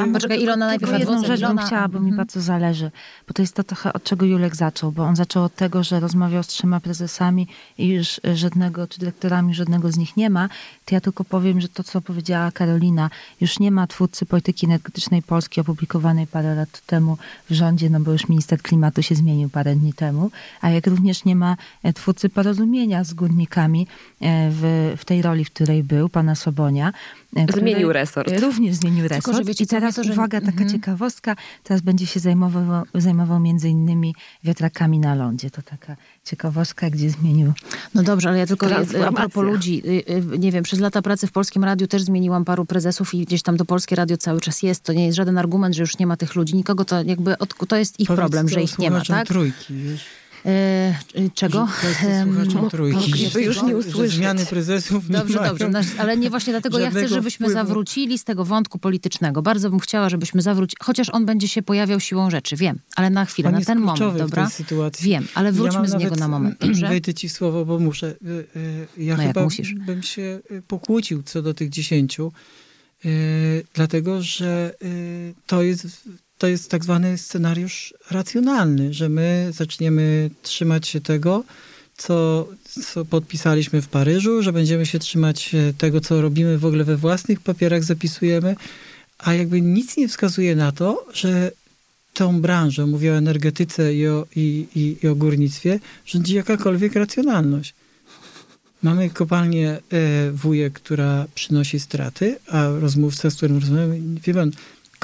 [0.00, 2.16] A E, Poczekaj, Ilona najpierw Tylko jedną rzecz bym Ilona- chciała, bo mi Mhm.
[2.16, 2.90] bardzo zależy.
[3.28, 4.92] Bo to jest to trochę, od czego Julek zaczął.
[4.92, 8.98] Bo on zaczął od tego, że rozmawiał z trzema prezesami i już e, żadnego, czy
[8.98, 10.48] dyrektorami, żadnego z nich nie ma.
[10.84, 15.22] To ja tylko powiem, że to, co powiedziała Karolina, już nie ma twórcy polityki energetycznej
[15.22, 17.18] Polski opublikowanej parę lat temu
[17.50, 21.24] w rządzie, no bo już minister klimatu się zmienił parę dni temu, a jak również
[21.24, 23.86] nie ma e, twórcy porozumienia z górnikami
[24.20, 26.92] e, w, w tej roli, w której był, pana Sobonia.
[27.36, 28.40] E, Zmienił resort.
[28.40, 29.36] Również zmienił resort.
[29.36, 30.70] że wiecie I teraz to, że- uwaga, taka Mhm.
[30.70, 35.50] ciekawostka, teraz będzie się zajmował, zajmował między innymi wiatrakami na lądzie.
[35.50, 37.52] To taka ciekawostka, gdzie zmienił.
[37.94, 38.66] No dobrze, ale ja tylko
[39.06, 42.44] a propos ludzi, y, y, nie wiem, przez lata pracy w Polskim Radiu też zmieniłam
[42.44, 44.82] paru prezesów i gdzieś tam to Polskie Radio cały czas jest.
[44.82, 46.56] To nie jest żaden argument, że już nie ma tych ludzi.
[46.56, 49.26] Nikogo to jakby, od, to jest ich powiedz problem, że ich nie ma, tak?
[49.26, 50.04] trójki, wiesz?
[50.46, 50.94] E,
[51.34, 51.68] czego?
[52.70, 53.16] Trójki.
[53.16, 54.12] żeby już nie usłyszeć.
[54.16, 57.60] zmiany prezesów nie Dobrze, dobrze, nasz- ale nie właśnie dlatego ja chcę, żebyśmy wpływu.
[57.66, 59.42] zawrócili z tego wątku politycznego.
[59.42, 63.24] Bardzo bym chciała, żebyśmy zawrócili, chociaż on będzie się pojawiał siłą rzeczy, wiem, ale na
[63.24, 64.48] chwilę, On na ten moment, dobra?
[65.00, 66.88] Wiem, ale Ja wróćmy mam z niego na moment, dobrze?
[66.88, 68.06] Wejdę ci w słowo, bo muszę.
[68.26, 68.46] Y,
[68.98, 69.74] y, Ja No chyba musisz.
[69.74, 72.32] bym się y, pokłócił co do tych dziesięciu,
[73.74, 74.74] dlatego że
[75.46, 76.08] to jest,
[76.44, 81.44] to jest tak zwany scenariusz racjonalny, że my zaczniemy trzymać się tego,
[81.96, 82.48] co,
[82.84, 86.96] co podpisaliśmy w Paryżu, że będziemy się trzymać e, tego, co robimy w ogóle we
[86.96, 88.56] własnych papierach, zapisujemy,
[89.18, 91.52] a jakby nic nie wskazuje na to, że
[92.14, 97.74] tą branżą, mówię o energetyce i o, i, i, i o górnictwie, rządzi jakakolwiek racjonalność.
[98.82, 104.50] Mamy kopalnię e, wujek, która przynosi straty, a rozmówca, z którym rozmawiam, wie pan,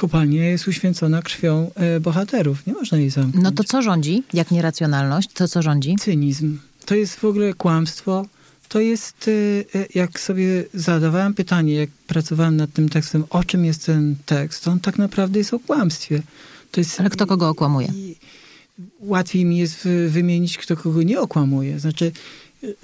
[0.05, 2.67] kopalnia jest uświęcona krwią e, bohaterów.
[2.67, 3.45] Nie można jej zamknąć.
[3.45, 5.97] No to co rządzi, jak nieracjonalność, to co rządzi?
[6.01, 6.59] Cynizm.
[6.87, 8.27] To jest w ogóle kłamstwo.
[8.69, 13.65] To jest, y, y, jak sobie zadawałem pytanie, jak pracowałem nad tym tekstem, o czym
[13.65, 16.23] jest ten tekst, on tak naprawdę jest o kłamstwie.
[16.71, 17.89] To jest, Ale kto kogo okłamuje?
[19.01, 21.81] łatwiej mi jest wy- wymienić, kto kogo nie okłamuje.
[21.81, 22.13] Znaczy,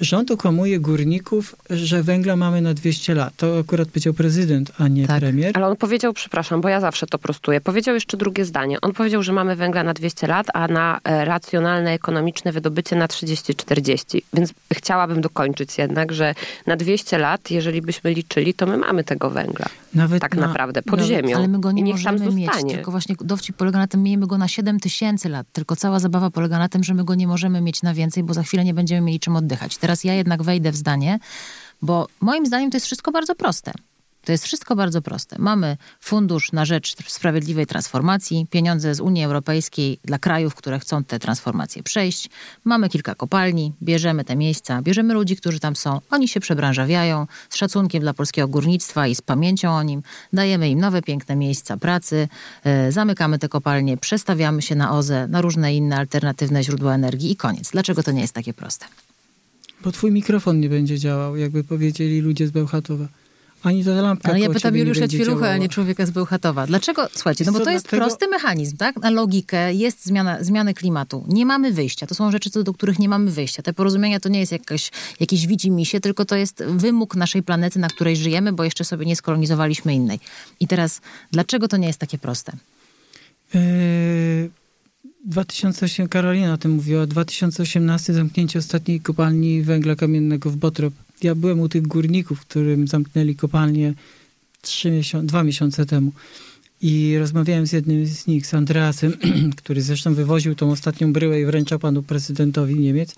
[0.01, 3.33] rząd okłamuje górników, że węgla mamy na 200 lat.
[3.37, 5.21] To akurat powiedział prezydent, a nie Tak.
[5.21, 5.53] premier.
[5.55, 8.81] Ale on powiedział, przepraszam, bo ja zawsze to prostuję, powiedział jeszcze drugie zdanie.
[8.81, 13.07] On powiedział, że mamy węgla na 200 lat, a na e, racjonalne, ekonomiczne wydobycie na
[13.07, 14.21] 30-40.
[14.35, 16.35] Więc chciałabym dokończyć jednak, że
[16.67, 19.67] na 200 lat, jeżeli byśmy liczyli, to my mamy tego węgla.
[19.97, 21.37] Nawet Tak na- naprawdę, pod nawet- ziemią.
[21.37, 22.51] Ale my go nie możemy mieć.
[22.75, 25.47] Tylko właśnie dowcip polega na tym, miejmy go na 7 tysięcy lat.
[25.53, 28.35] Tylko cała zabawa polega na tym, że my go nie możemy mieć na więcej, bo
[28.35, 29.77] za chwilę nie będziemy mieli czym oddychać.
[29.77, 31.19] Teraz ja jednak wejdę w zdanie,
[31.83, 33.73] bo moim zdaniem to jest wszystko bardzo proste.
[34.27, 35.37] To jest wszystko bardzo proste.
[35.39, 41.19] Mamy fundusz na rzecz sprawiedliwej transformacji, pieniądze z Unii Europejskiej dla krajów, które chcą te
[41.19, 42.31] transformacje przejść.
[42.65, 46.01] Mamy kilka kopalni, bierzemy te miejsca, bierzemy ludzi, którzy tam są.
[46.11, 50.03] Oni się przebranżawiają z szacunkiem dla polskiego górnictwa i z pamięcią o nim.
[50.33, 52.29] Dajemy im nowe, piękne miejsca pracy,
[52.65, 57.37] e, zamykamy te kopalnie, przestawiamy się na OZE, na różne inne alternatywne źródła energii i
[57.37, 57.71] koniec.
[57.71, 58.87] Dlaczego to nie jest takie proste?
[59.85, 63.07] Bo twój mikrofon nie będzie działał, jakby powiedzieli ludzie z Bełchatowa.
[63.63, 66.67] Ani ta lampka Ale ja pytam Juliusza Ćwielucha, a nie człowieka z Bełchatowa.
[66.67, 67.09] Dlaczego?
[67.13, 68.97] Słuchajcie, no bo to jest dlatego- prosty mechanizm, tak?
[68.97, 71.25] Na logikę jest zmiana, zmiany klimatu.
[71.29, 72.07] Nie mamy wyjścia.
[72.07, 73.63] To są rzeczy, do których nie mamy wyjścia.
[73.63, 74.91] Te porozumienia to nie jest jakaś,
[75.21, 79.17] jakieś widzimisię, tylko to jest wymóg naszej planety, na której żyjemy, bo jeszcze sobie nie
[79.17, 80.21] skolonizowaliśmy innej.
[80.61, 81.01] I teraz,
[81.33, 82.53] dlaczego to nie jest takie proste?
[83.55, 84.51] Yy,
[85.25, 90.95] 2008, Karolina o tym mówiła, 2018 zamknięcie ostatniej kopalni węgla kamiennego w Botrop.
[91.23, 93.95] Ja byłem u tych górników, którym zamknęli kopalnię
[94.63, 96.13] trzy miesiące, dwa miesiące temu.
[96.83, 99.13] I rozmawiałem z jednym z nich, z Andreasem,
[99.57, 103.15] który zresztą wywoził tą ostatnią bryłę i wręczał panu prezydentowi Niemiec.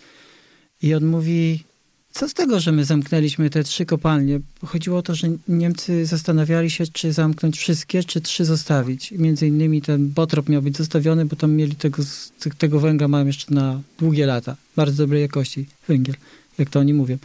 [0.82, 1.64] I on mówi,
[2.12, 4.40] co z tego, że my zamknęliśmy te trzy kopalnie?
[4.64, 9.12] Chodziło o to, że Niemcy zastanawiali się, czy zamknąć wszystkie, czy trzy zostawić.
[9.12, 12.02] Między innymi ten Botrop miał być zostawiony, bo tam mieli tego,
[12.58, 14.56] tego węgla, mają jeszcze na długie lata.
[14.76, 16.14] Bardzo dobrej jakości węgiel,
[16.58, 17.18] jak to oni mówią.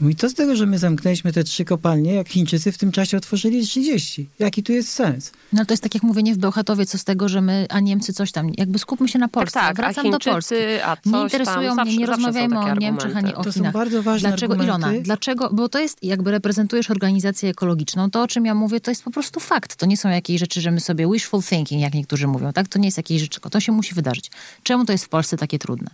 [0.00, 3.16] Mówi, to z tego, że my zamknęliśmy te trzy kopalnie, jak Chińczycy w tym czasie
[3.16, 4.28] otworzyli 30.
[4.38, 5.32] Jaki tu jest sens?
[5.52, 8.12] No to jest tak jak mówienie w Bełchatowie, co z tego, że my, a Niemcy
[8.12, 8.50] coś tam.
[8.58, 9.52] Jakby skupmy się na Polsce.
[9.60, 10.54] tak, tak, Wracam a do Polski.
[10.54, 13.52] Chińczycy, a coś Nie interesują tam, mnie, zawsze- nie rozmawiajmy o Niemczech ani o To
[13.52, 13.72] są Chinach.
[13.72, 14.88] bardzo ważne Dlaczego, argumenty.
[14.88, 18.90] Ilona, dlaczego, bo to jest, jakby reprezentujesz organizację ekologiczną, to o czym ja mówię, to
[18.90, 19.76] jest po prostu fakt.
[19.76, 22.68] To nie są jakieś rzeczy, że my sobie wishful thinking, jak niektórzy mówią, tak?
[22.68, 24.30] To nie jest jakieś rzeczy, to się musi wydarzyć.
[24.62, 25.90] Czemu to jest w Polsce takie trudne?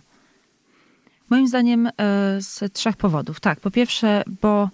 [1.29, 1.91] Moim zdaniem e,
[2.39, 3.39] z trzech powodów.
[3.39, 4.69] Tak, po pierwsze, bo,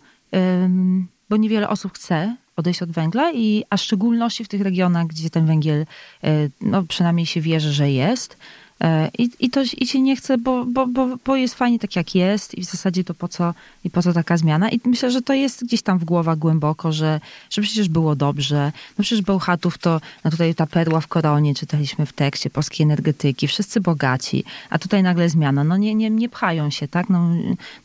[1.29, 5.29] bo niewiele osób chce odejść od węgla, i, a w szczególności w tych regionach, gdzie
[5.29, 5.85] ten węgiel,
[6.23, 8.37] e, no przynajmniej się wierzy, że jest.
[8.81, 11.95] E, I, i, to, I się nie chce, bo, bo, bo, bo jest fajnie tak,
[11.95, 14.69] jak jest i w zasadzie to po co, i po co taka zmiana.
[14.69, 18.71] I myślę, że to jest gdzieś tam w głowach głęboko, że, że przecież było dobrze.
[18.97, 23.47] No przecież Bełchatów to, no tutaj ta perła w koronie, czytaliśmy w tekście, polskiej energetyki,
[23.47, 25.63] wszyscy bogaci, a tutaj nagle zmiana.
[25.63, 27.09] No nie, nie, nie pchają się, tak?
[27.09, 27.29] No,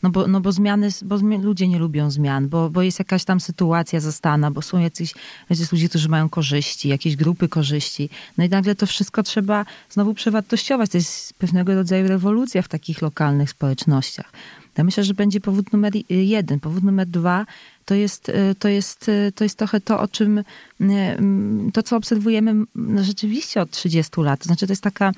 [0.03, 3.39] no, bo, no bo zmiany, bo ludzie nie lubią zmian, bo, bo jest jakaś tam
[3.39, 5.13] sytuacja zastana, bo są jacyś,
[5.49, 8.09] jacyś ludzie, którzy mają korzyści, jakieś grupy korzyści.
[8.37, 13.01] No i nagle to wszystko trzeba znowu przewartościować to jest pewnego rodzaju rewolucja w takich
[13.01, 14.31] lokalnych społecznościach.
[14.77, 16.59] Ja myślę, że będzie powód numer jeden.
[16.59, 17.45] Powód numer dwa
[17.85, 20.43] to jest, y, to jest, y, to jest trochę to, o czym y,
[21.73, 24.39] to, co obserwujemy no, rzeczywiście od 30 lat.
[24.39, 25.11] To znaczy, to jest taka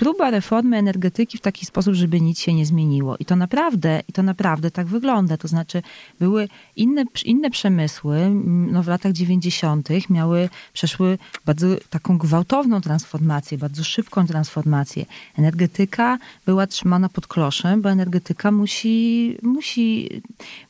[0.00, 3.16] próba reformy energetyki w taki sposób, żeby nic się nie zmieniło.
[3.16, 5.36] I to naprawdę, i to naprawdę tak wygląda.
[5.36, 5.82] To znaczy,
[6.20, 8.30] były inne, inne przemysły
[8.72, 9.88] no, w latach 90.
[10.10, 15.06] miały, przeszły bardzo taką gwałtowną transformację, bardzo szybką transformację.
[15.38, 20.08] Energetyka była trzymana pod kloszem, bo energetyka musi, musi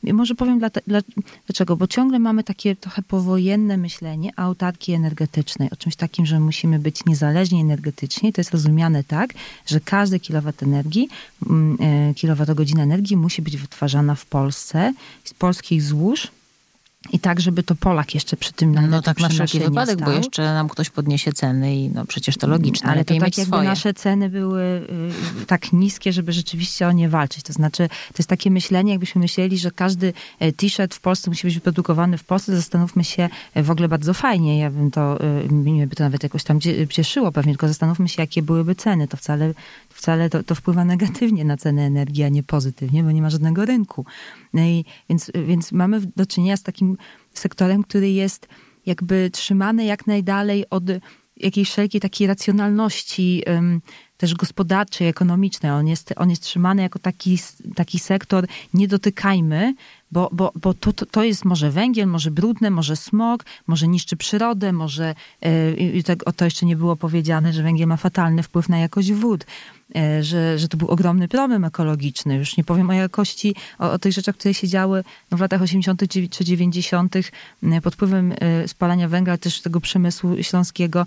[0.03, 0.99] może powiem dla, dla,
[1.47, 6.39] dlaczego, bo ciągle mamy takie trochę powojenne myślenie o autarkii energetycznej, o czymś takim, że
[6.39, 8.33] musimy być niezależni energetycznie.
[8.33, 9.33] To jest rozumiane tak, tak,
[9.65, 11.09] że każdy kilowat energii,
[11.49, 16.27] mm, e, kilowatogodzina energii musi być wytwarzana w Polsce, z polskich złóż,
[17.09, 20.11] i tak, żeby to Polak jeszcze przy tym No, no tak na wszelki wypadek, bo
[20.11, 22.89] jeszcze nam ktoś podniesie ceny i no przecież to logiczne.
[22.89, 23.69] Ale to tak jakby swoje.
[23.69, 24.61] nasze ceny były
[25.41, 27.43] y, tak niskie, żeby rzeczywiście o nie walczyć.
[27.43, 31.47] To znaczy, to jest takie myślenie, jakbyśmy myśleli, że każdy e, t-shirt w Polsce musi
[31.47, 32.55] być wyprodukowany w Polsce.
[32.55, 34.59] Zastanówmy się e, w ogóle bardzo fajnie.
[34.59, 36.59] Ja bym to, y, mnie by to nawet jakoś tam
[36.89, 39.07] cieszyło pewnie, tylko zastanówmy się, jakie byłyby ceny.
[39.07, 39.53] To wcale
[40.01, 43.65] wcale to, to wpływa negatywnie na cenę energii, a nie pozytywnie, bo nie ma żadnego
[43.65, 44.05] rynku.
[44.53, 46.97] No i więc, więc mamy do czynienia z takim
[47.33, 48.47] sektorem, który jest
[48.85, 50.83] jakby trzymany jak najdalej od
[51.37, 53.81] jakiejś wszelkiej takiej racjonalności um,
[54.17, 55.71] też gospodarczej, ekonomicznej.
[55.71, 57.37] On jest, on jest trzymany jako taki,
[57.75, 59.73] taki sektor, nie dotykajmy,
[60.11, 64.17] bo, bo, bo to, to, to jest może węgiel, może brudne, może smog, może niszczy
[64.17, 68.69] przyrodę, może, yy, to, o to jeszcze nie było powiedziane, że węgiel ma fatalny wpływ
[68.69, 69.45] na jakość wód.
[69.95, 72.35] E, że, że to był ogromny problem ekologiczny.
[72.35, 75.61] Już nie powiem o jakości, o, o tych rzeczach, które się działy no, w latach
[75.61, 76.01] 80.
[76.29, 77.15] czy 90.
[77.83, 81.05] pod wpływem e, spalania węgla, też tego przemysłu śląskiego,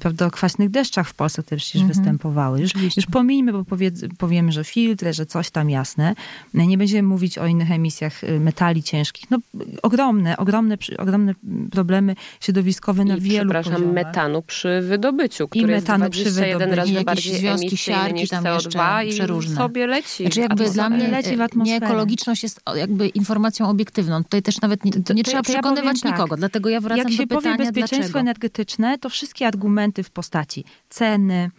[0.00, 1.88] prawda, o kwaśnych deszczach w Polsce, które przecież mhm.
[1.88, 2.60] występowały.
[2.60, 6.14] Już, już pomijmy, bo powie, powiemy, że filtry, że coś tam jasne.
[6.54, 9.30] Nie będziemy mówić o innych emisjach metali ciężkich.
[9.30, 9.38] No,
[9.82, 11.34] ogromne, ogromne, ogromne
[11.70, 13.94] problemy środowiskowe na I, wielu przepraszam, poziomach.
[13.94, 18.44] metanu przy wydobyciu, który I metanu jest 21 przy razy bardziej związki siarki niż tam
[18.44, 19.56] CO2 i przeróżne.
[19.56, 20.22] sobie leci.
[20.22, 21.80] Znaczy jakby dla mnie leci w atmosferę.
[21.80, 24.24] nieekologiczność jest jakby informacją obiektywną.
[24.24, 26.38] Tutaj też nawet nie, nie trzeba to przekonywać ja nikogo, tak.
[26.38, 28.20] dlatego ja wracam Jak się do pytania, powie bezpieczeństwo dlaczego?
[28.20, 31.50] energetyczne, to wszystkie argumenty w postaci ceny,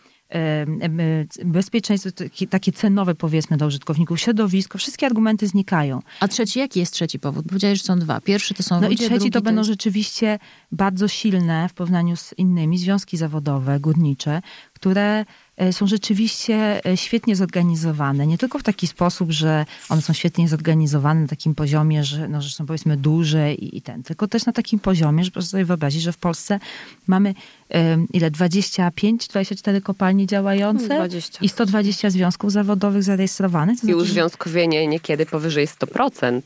[1.46, 2.10] bezpieczeństwo,
[2.50, 6.00] takie cenowe powiedzmy dla użytkowników, środowisko, wszystkie argumenty znikają.
[6.20, 7.46] A trzeci, jaki jest trzeci powód?
[7.48, 8.22] Powiedziałeś, że są dwa.
[8.22, 10.40] Pierwszy to są No ludzie, i trzeci to będą rzeczywiście
[10.72, 14.42] bardzo silne w porównaniu z innymi związki zawodowe, górnicze,
[14.78, 15.26] które
[15.58, 18.28] E, są rzeczywiście e, świetnie zorganizowane.
[18.28, 22.42] Nie tylko w taki sposób, że one są świetnie zorganizowane na takim poziomie, że, no,
[22.42, 25.66] że są powiedzmy duże i, i ten, tylko też na takim poziomie, że proszę sobie
[25.66, 26.60] wyobrazić, że w Polsce
[27.08, 27.34] mamy
[27.70, 28.32] um, ile?
[28.32, 31.40] 25, 24 kopalnie działające 20.
[31.42, 33.76] i 120 związków zawodowych zarejestrowanych.
[33.76, 36.42] To znaczy, I uzwiązkowienie niekiedy powyżej 100%.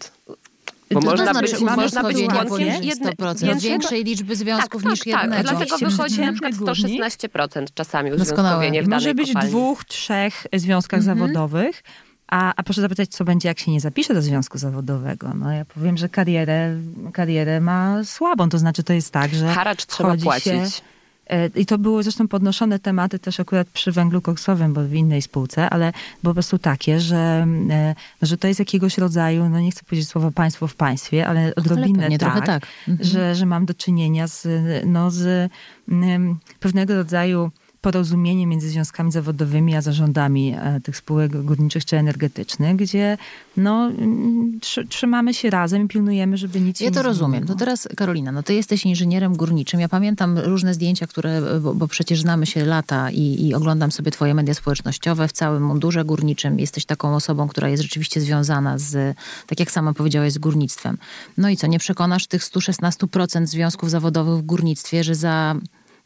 [0.94, 5.00] Bo to można, znaczy, być, można być członkiem jedne, 100%, większej liczby związków tak, niż
[5.00, 5.34] tak, jednego.
[5.34, 9.50] Tak, dlatego wychodzi na przykład 116% czasami uzwiązkowienie w Może być kopalni.
[9.50, 11.20] w dwóch, trzech związkach mhm.
[11.20, 11.84] zawodowych.
[12.28, 15.34] A, a proszę zapytać, co będzie, jak się nie zapisze do związku zawodowego.
[15.34, 16.76] No ja powiem, że karierę,
[17.14, 18.50] karierę ma słabą.
[18.50, 19.54] To znaczy, to jest tak, że.
[19.54, 20.44] Haracz trzeba płacić.
[20.54, 20.82] Się,
[21.56, 25.70] I to były zresztą podnoszone tematy też akurat przy węglu koksowym, bo w innej spółce,
[25.70, 30.10] ale po prostu takie, że, e, że to jest jakiegoś rodzaju, no nie chcę powiedzieć
[30.10, 32.68] słowa państwo w państwie, ale odrobinę ale tak, tak.
[32.88, 33.10] Mhm.
[33.10, 34.48] Że, że mam do czynienia z,
[34.86, 35.52] no, z
[36.60, 43.18] pewnego rodzaju porozumienie między związkami zawodowymi a zarządami e, tych spółek górniczych czy energetycznych, gdzie
[43.58, 43.92] no,
[44.90, 47.46] trzymamy się razem i pilnujemy, żeby nic ja nie Ja to rozumiem.
[47.46, 49.80] To teraz Karolina, no ty jesteś inżynierem górniczym.
[49.80, 54.12] Ja pamiętam różne zdjęcia, które, bo, bo przecież znamy się lata i, i, oglądam sobie
[54.12, 56.60] twoje media społecznościowe w całym mundurze górniczym.
[56.60, 59.18] Jesteś taką osobą, która jest rzeczywiście związana z,
[59.48, 60.98] tak jak sama powiedziałaś, z górnictwem.
[61.38, 65.56] No i co, nie przekonasz tych 116% związków zawodowych w górnictwie, że za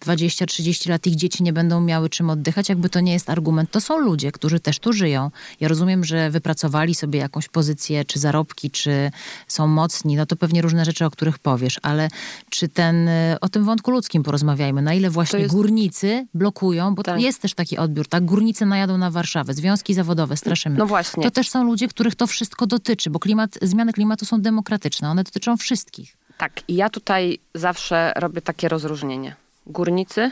[0.05, 3.71] 20-30 lat ich dzieci nie będą miały czym oddychać, jakby to nie jest argument.
[3.71, 5.31] To są ludzie, którzy też tu żyją.
[5.59, 9.11] Ja rozumiem, że wypracowali sobie jakąś pozycję, czy zarobki, czy
[9.47, 12.09] są mocni, no to pewnie różne rzeczy, o których powiesz, ale
[12.49, 17.03] czy ten, y, o tym wątku ludzkim porozmawiajmy, na ile właśnie jest- górnicy blokują, bo
[17.03, 17.21] Tak.
[17.21, 18.25] jest też taki odbiór, tak?
[18.25, 20.77] Górnicy najadą na Warszawę, związki zawodowe, straszymy.
[20.77, 21.23] No właśnie.
[21.23, 25.23] To też są ludzie, których to wszystko dotyczy, bo klimat, zmiany klimatu są demokratyczne, one
[25.23, 26.17] dotyczą wszystkich.
[26.37, 29.35] Tak, i ja tutaj zawsze robię takie rozróżnienie.
[29.67, 30.31] Górnicy,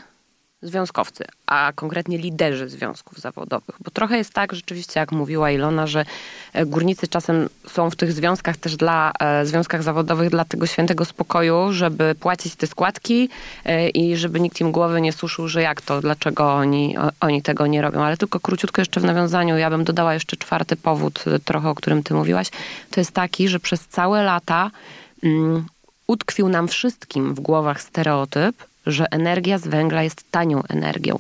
[0.64, 3.76] związkowcy, a konkretnie liderzy związków zawodowych.
[3.80, 6.06] Bo trochę jest tak, rzeczywiście, jak mówiła Ilona, że
[6.54, 11.06] e, górnicy czasem są w tych związkach też dla, e, związkach zawodowych dla tego świętego
[11.06, 13.30] spokoju, żeby płacić te składki
[13.66, 17.68] e, i żeby nikt im głowy nie suszył, że jak to, dlaczego oni, oni tego
[17.68, 18.02] nie robią.
[18.02, 22.04] Ale tylko króciutko jeszcze w nawiązaniu, ja bym dodała jeszcze czwarty powód, trochę o którym
[22.04, 22.50] ty mówiłaś,
[22.92, 24.72] to jest taki, że przez całe lata
[25.24, 25.66] mm,
[26.08, 28.56] utkwił nam wszystkim w głowach stereotyp,
[28.86, 31.20] że energia z węgla jest tanią energią.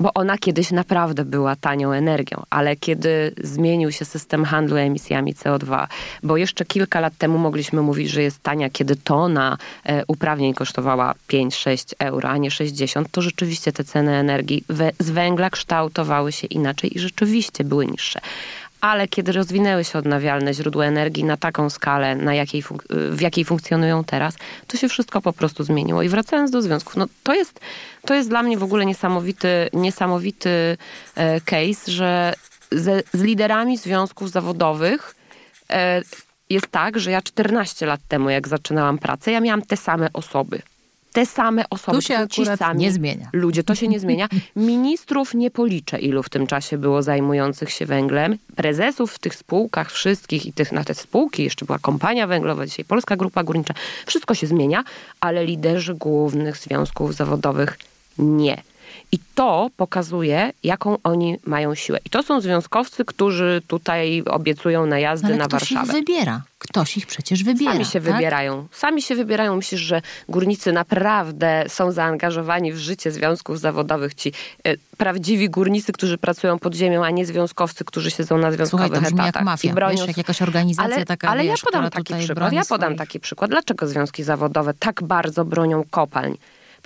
[0.00, 5.86] Bo ona kiedyś naprawdę była tanią energią, ale kiedy zmienił się system handlu emisjami CO2,
[6.22, 11.14] bo jeszcze kilka lat temu mogliśmy mówić, że jest tania, kiedy tona e, uprawnień kosztowała
[11.28, 14.64] 5-6 euro, a nie 60, to rzeczywiście te ceny energii
[14.98, 18.20] z węgla kształtowały się inaczej i rzeczywiście były niższe.
[18.86, 24.04] Ale kiedy rozwinęły się odnawialne źródła energii na taką skalę, na jakiej w jakiej funkcjonują
[24.04, 26.02] teraz, to się wszystko po prostu zmieniło.
[26.02, 27.60] I wracając do związków, no to jest,
[28.04, 30.76] to jest dla mnie w ogóle niesamowity, niesamowity
[31.14, 32.34] e, case, że
[32.70, 35.14] ze, z liderami związków zawodowych
[35.70, 36.02] e,
[36.50, 40.62] jest tak, że ja 14 lat temu, jak zaczynałam pracę, ja miałam te same osoby.
[41.16, 41.98] Te same osoby.
[41.98, 43.28] Tu się ci sami nie zmienia.
[43.32, 44.28] Ludzie, to się nie zmienia.
[44.56, 48.38] Ministrów nie policzę, ilu w tym czasie było zajmujących się węglem.
[48.56, 52.84] Prezesów w tych spółkach wszystkich i tych na te spółki, jeszcze była kompania węglowa, dzisiaj
[52.84, 53.74] Polska Grupa Górnicza.
[54.06, 54.84] Wszystko się zmienia,
[55.20, 57.78] ale liderzy głównych związków zawodowych
[58.18, 58.62] nie.
[59.12, 61.98] I to pokazuje, jaką oni mają siłę.
[62.04, 65.98] I to są związkowcy, którzy tutaj obiecują najazdy Ale na ktoś ich Warszawę.
[65.98, 66.42] wybiera.
[66.58, 67.72] Ktoś ich przecież wybiera.
[67.72, 68.12] Sami się tak?
[68.12, 68.66] wybierają.
[68.72, 69.56] Sami się wybierają.
[69.56, 74.14] Myślisz, że górnicy naprawdę są zaangażowani w życie związków zawodowych.
[74.14, 74.32] Ci
[74.64, 79.02] e, prawdziwi górnicy, którzy pracują pod ziemią, a nie związkowcy, którzy siedzą na związkowych Słuchaj,
[79.02, 79.96] to brzmi jak etatach mafia, i bronią.
[79.96, 82.52] wiesz, jak jakaś organizacja ale, taka, ale wiesz, ja podam taki przykład.
[82.52, 82.98] Ja podam swoich.
[82.98, 83.50] taki przykład.
[83.50, 86.36] Dlaczego związki zawodowe tak bardzo bronią kopalń?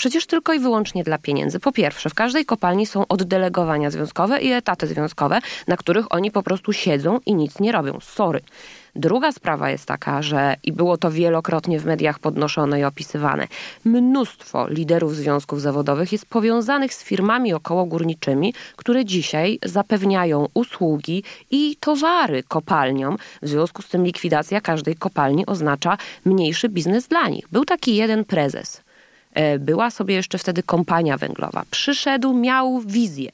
[0.01, 1.61] Przecież tylko i wyłącznie dla pieniędzy.
[1.61, 5.39] Po pierwsze, w każdej kopalni są oddelegowania związkowe i etaty związkowe,
[5.69, 7.99] na których oni po prostu siedzą i nic nie robią.
[8.01, 8.41] Sorry.
[8.97, 13.49] Druga sprawa jest taka, że i było to wielokrotnie w mediach podnoszone i opisywane.
[13.85, 22.43] Mnóstwo liderów związków zawodowych jest powiązanych z firmami okołogórniczymi, które dzisiaj zapewniają usługi i towary
[22.43, 23.17] kopalniom.
[23.43, 27.49] W związku z tym likwidacja każdej kopalni oznacza mniejszy biznes dla nich.
[27.53, 28.83] Był taki jeden prezes.
[29.35, 31.65] E, Była sobie jeszcze wtedy kompania węglowa.
[31.71, 33.33] Przyszedł, miał wizję.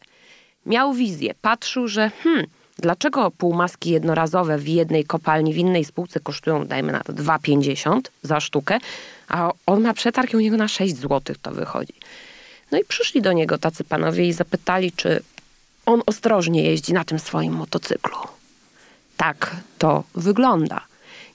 [0.67, 1.35] Miał wizję.
[1.43, 2.47] Patrzył, że hmm,
[2.79, 8.41] dlaczego półmaski jednorazowe w jednej kopalni, w innej spółce kosztują, dajmy na to, 2,50 za
[8.41, 8.79] sztukę,
[9.29, 11.95] a on ma przetarg i u niego na 6 zł to wychodzi.
[12.73, 15.23] No i przyszli do niego tacy panowie i zapytali, czy
[15.87, 18.17] on ostrożnie jeździ na tym swoim motocyklu.
[19.17, 20.81] Tak to wygląda.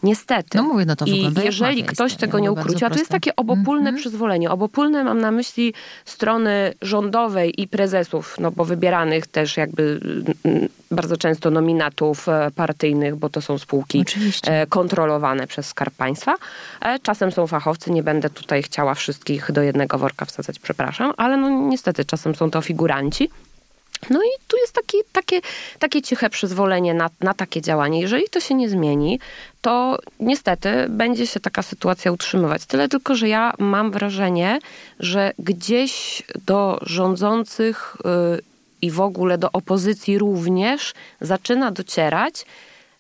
[0.04, 0.58] Niestety.
[0.58, 3.36] No mówię, no to I jeżeli ktoś tego nie bardzo ukróci, a to jest takie
[3.36, 3.95] obopólne Mhm.
[3.95, 4.52] przyzwolenie.
[4.52, 5.74] Obopólne mam na myśli
[6.06, 9.99] strony rządowej i prezesów, no bo wybieranych też jakby
[10.45, 14.62] mm, bardzo często nominatów e, partyjnych, bo to są spółki Oczywiście.
[14.62, 16.36] e, kontrolowane przez Skarb Państwa.
[16.82, 21.38] E, Czasem są fachowcy, nie będę tutaj chciała wszystkich do jednego worka wsadzać, przepraszam, ale
[21.38, 23.30] no niestety czasem są to figuranci.
[24.10, 25.41] No i tu jest taki, takie,
[25.80, 28.02] takie ciche przyzwolenie na, na takie działanie.
[28.02, 29.20] Jeżeli to się nie zmieni,
[29.62, 32.66] to niestety będzie się taka sytuacja utrzymywać.
[32.66, 34.60] Tyle tylko, że ja mam wrażenie,
[34.99, 37.97] że gdzieś do rządzących
[38.38, 38.41] y,
[38.82, 42.45] i w ogóle do opozycji również zaczyna docierać,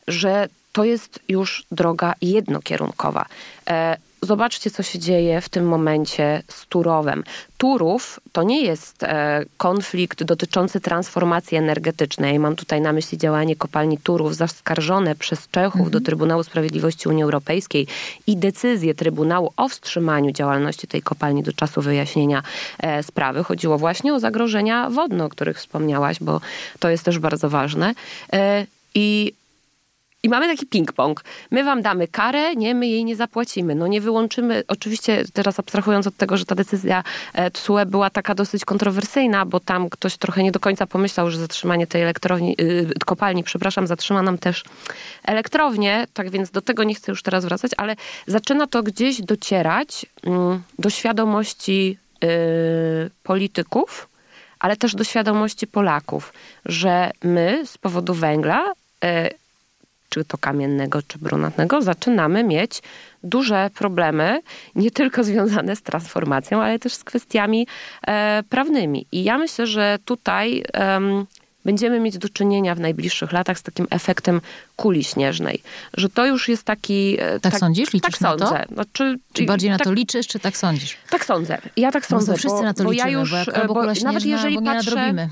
[0.07, 3.25] że to jest już droga jednokierunkowa.
[3.69, 7.23] E, Zobaczcie, co się dzieje w tym momencie z Turowem.
[7.57, 12.39] Turów to nie jest e, konflikt dotyczący transformacji energetycznej.
[12.39, 17.87] Mam tutaj na myśli działanie kopalni Turów zaskarżone przez Czechów do Trybunału Sprawiedliwości Unii Europejskiej
[18.27, 22.43] i decyzję Trybunału o wstrzymaniu działalności tej kopalni do czasu wyjaśnienia
[22.79, 23.43] e, sprawy.
[23.43, 26.41] Chodziło właśnie o zagrożenia wodne, o których wspomniałaś, bo
[26.79, 27.93] to jest też bardzo ważne.
[28.33, 28.65] E,
[28.95, 29.33] I
[30.23, 31.23] i mamy taki ping-pong.
[31.51, 33.75] My wam damy karę, nie, my jej nie zapłacimy.
[33.75, 37.03] No nie wyłączymy, oczywiście teraz abstrahując od tego, że ta decyzja
[37.33, 41.39] e, TSUE była taka dosyć kontrowersyjna, bo tam ktoś trochę nie do końca pomyślał, że
[41.39, 44.63] zatrzymanie tej elektrowni, y, kopalni, przepraszam, zatrzyma nam też
[45.23, 47.95] elektrownię, tak więc do tego nie chcę już teraz wracać, ale
[48.27, 51.97] zaczyna to gdzieś docierać mm, do świadomości
[53.23, 54.09] polityków,
[54.59, 56.33] ale też do świadomości Polaków,
[56.65, 58.73] że my z powodu węgla,
[60.11, 62.81] czy to kamiennego, czy brunatnego, zaczynamy mieć
[63.23, 64.41] duże problemy,
[64.75, 67.67] nie tylko związane z transformacją, ale też z kwestiami
[68.07, 69.05] e, prawnymi.
[69.11, 70.63] I ja myślę, że tutaj
[71.65, 74.41] będziemy mieć do czynienia w najbliższych latach z takim efektem
[74.75, 75.61] kuli śnieżnej.
[75.93, 77.17] Że to już jest taki...
[77.19, 77.93] E, tak, tak sądzisz?
[77.93, 78.65] Liczysz tak na sądzę.
[78.69, 78.75] to?
[78.75, 80.97] No, czy, czy bardziej na tak, to liczysz, czy tak sądzisz?
[81.09, 81.57] Tak sądzę.
[81.77, 82.31] Ja tak sądzę.
[82.31, 84.25] No, wszyscy bo, na to bo liczymy, ja już, bo jak albo bo, śnieżna, nawet
[84.25, 85.27] jeżeli nie patrzę.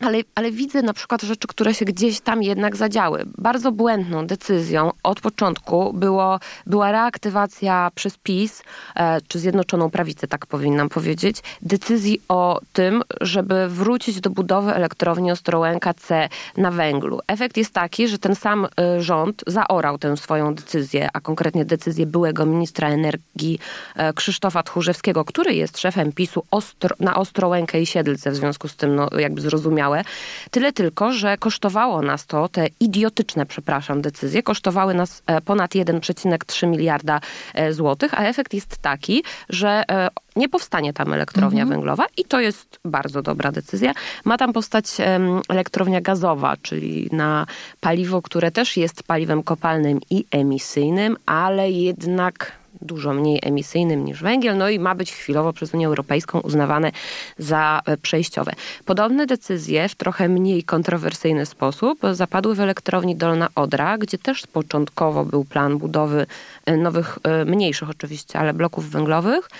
[0.00, 3.24] Ale, ale widzę na przykład rzeczy, które się gdzieś tam jednak zadziały.
[3.38, 8.62] Bardzo błędną decyzją od początku było, była reaktywacja przez PiS,
[8.96, 15.32] e, czy Zjednoczoną Prawicę, tak powinnam powiedzieć, decyzji o tym, żeby wrócić do budowy elektrowni
[15.32, 17.20] Ostrołęka C na węglu.
[17.26, 22.06] Efekt jest taki, że ten sam e, rząd zaorał tę swoją decyzję, a konkretnie decyzję
[22.06, 23.58] byłego ministra energii
[23.96, 28.76] e, Krzysztofa Tchórzewskiego, który jest szefem PiSu ostro, na Ostrołękę i Siedlce, w związku z
[28.76, 29.40] tym no, jakby
[30.50, 36.66] Tyle tylko, że kosztowało nas to, te idiotyczne, przepraszam, decyzje, kosztowały nas e, ponad 1,3
[36.66, 37.20] miliarda
[37.54, 41.68] e, złotych, a efekt jest taki, że e, nie powstanie tam elektrownia mhm.
[41.68, 43.94] węglowa i to jest bardzo dobra decyzja.
[44.24, 44.86] Ma tam powstać
[45.48, 47.46] elektrownia gazowa, czyli na
[47.80, 54.56] paliwo, które też jest paliwem kopalnym i emisyjnym, ale jednak dużo mniej emisyjnym niż węgiel,
[54.56, 56.92] no i ma być chwilowo przez Unię Europejską uznawane
[57.38, 58.52] za e, przejściowe.
[58.84, 65.24] Podobne decyzje w trochę mniej kontrowersyjny sposób zapadły w elektrowni Dolna Odra, gdzie też początkowo
[65.24, 66.26] był plan budowy
[66.76, 69.50] nowych, e, mniejszych oczywiście, ale bloków węglowych.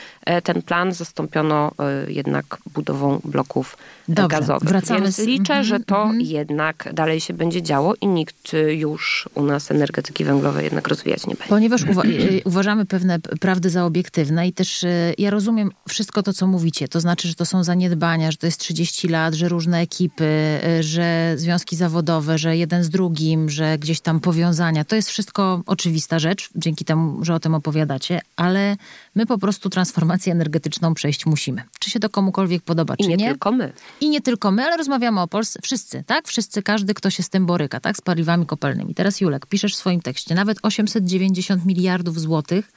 [0.44, 1.72] Ten plan zastąpiono
[2.08, 3.76] jednak budową bloków
[4.08, 4.68] Dobrze, gazowych.
[4.68, 5.18] Wracamy Więc z...
[5.18, 6.26] liczę, -hmm, że to mm -hmm.
[6.26, 11.34] jednak dalej się będzie działo i nikt już u nas energetyki węglowej jednak rozwijać nie
[11.34, 11.48] będzie.
[11.48, 12.02] Ponieważ uwa
[12.44, 16.88] uważamy pewne prawdy za obiektywne i też e, ja rozumiem wszystko to, co mówicie.
[16.88, 20.82] To znaczy, że to są zaniedbania, że to jest 30 lat, że różne ekipy, e,
[20.82, 24.84] że związki zawodowe, że jeden z drugim, że gdzieś tam powiązania.
[24.84, 28.76] To jest wszystko oczywista rzecz, dzięki temu, że o tym opowiadacie, ale
[29.14, 31.62] my po prostu transformację energetyczną przejść musimy.
[31.78, 33.16] Czy się to komukolwiek podoba, I czy nie?
[33.16, 33.28] nie?
[33.28, 33.72] tylko my.
[34.00, 35.60] I nie tylko my, ale rozmawiamy o Polsce.
[35.62, 36.28] Wszyscy, tak?
[36.28, 37.96] Wszyscy, każdy, kto się z tym boryka, tak?
[37.96, 38.94] Z paliwami kopalnymi.
[38.94, 42.72] Teraz Julek, piszesz w swoim tekście, nawet 890 miliardów złotych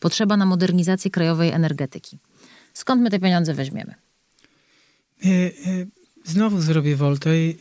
[0.00, 2.18] potrzeba na modernizację krajowej energetyki.
[2.74, 3.94] Skąd my te pieniądze weźmiemy?
[5.24, 5.50] E, e,
[6.24, 7.56] znowu zrobię woltę i,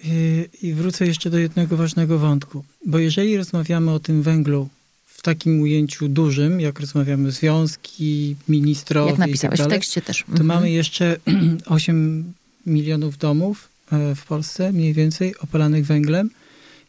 [0.61, 2.63] i wrócę jeszcze do jednego ważnego wątku.
[2.85, 4.69] Bo jeżeli rozmawiamy o tym węglu
[5.17, 10.23] w takim ujęciu dużym, jak rozmawiamy związki, ministrowie Jak napisałeś tak dalej, w tekście też.
[10.23, 10.45] to mhm.
[10.45, 11.17] mamy jeszcze
[11.65, 12.33] 8
[12.65, 16.29] milionów domów e, w Polsce, mniej więcej, opalanych węglem.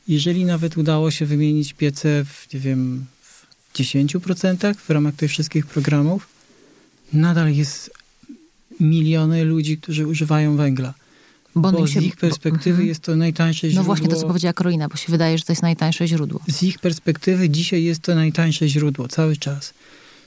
[0.09, 3.05] Jeżeli nawet udało się wymienić piece w, nie wiem,
[3.75, 6.29] 10% w ramach tych wszystkich programów,
[7.13, 7.91] nadal jest
[8.81, 10.95] miliony ludzi, którzy używają węgla.
[11.55, 13.83] Bo, bo z ich perspektywy bo, jest to najtańsze źródło.
[13.83, 16.41] No właśnie to, co powiedziała Karolina, bo się wydaje, że to jest najtańsze źródło.
[16.49, 19.75] Z ich perspektywy dzisiaj jest to najtańsze źródło, cały czas.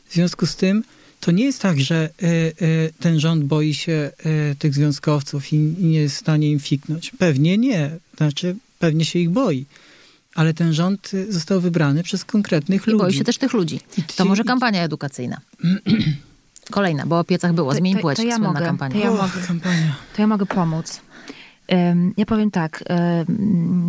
[0.09, 0.83] W związku z tym
[1.19, 2.27] to nie jest tak, że y,
[2.61, 4.11] y, ten rząd boi się
[4.51, 7.11] y, tych związkowców i, i nie jest w stanie im fiknąć.
[7.17, 7.91] Pewnie nie.
[8.17, 9.65] Znaczy, pewnie się ich boi
[10.35, 13.03] ale ten rząd został wybrany przez konkretnych I ludzi.
[13.03, 13.79] boi się też tych ludzi.
[14.15, 15.41] To może kampania edukacyjna.
[16.71, 17.73] Kolejna, bo o piecach było.
[17.73, 18.95] Zmień płeć, to, to ja słynna mogę, kampania.
[18.95, 19.95] To ja, mogę, kampania.
[20.15, 21.01] to ja mogę pomóc.
[22.17, 22.83] Ja powiem tak,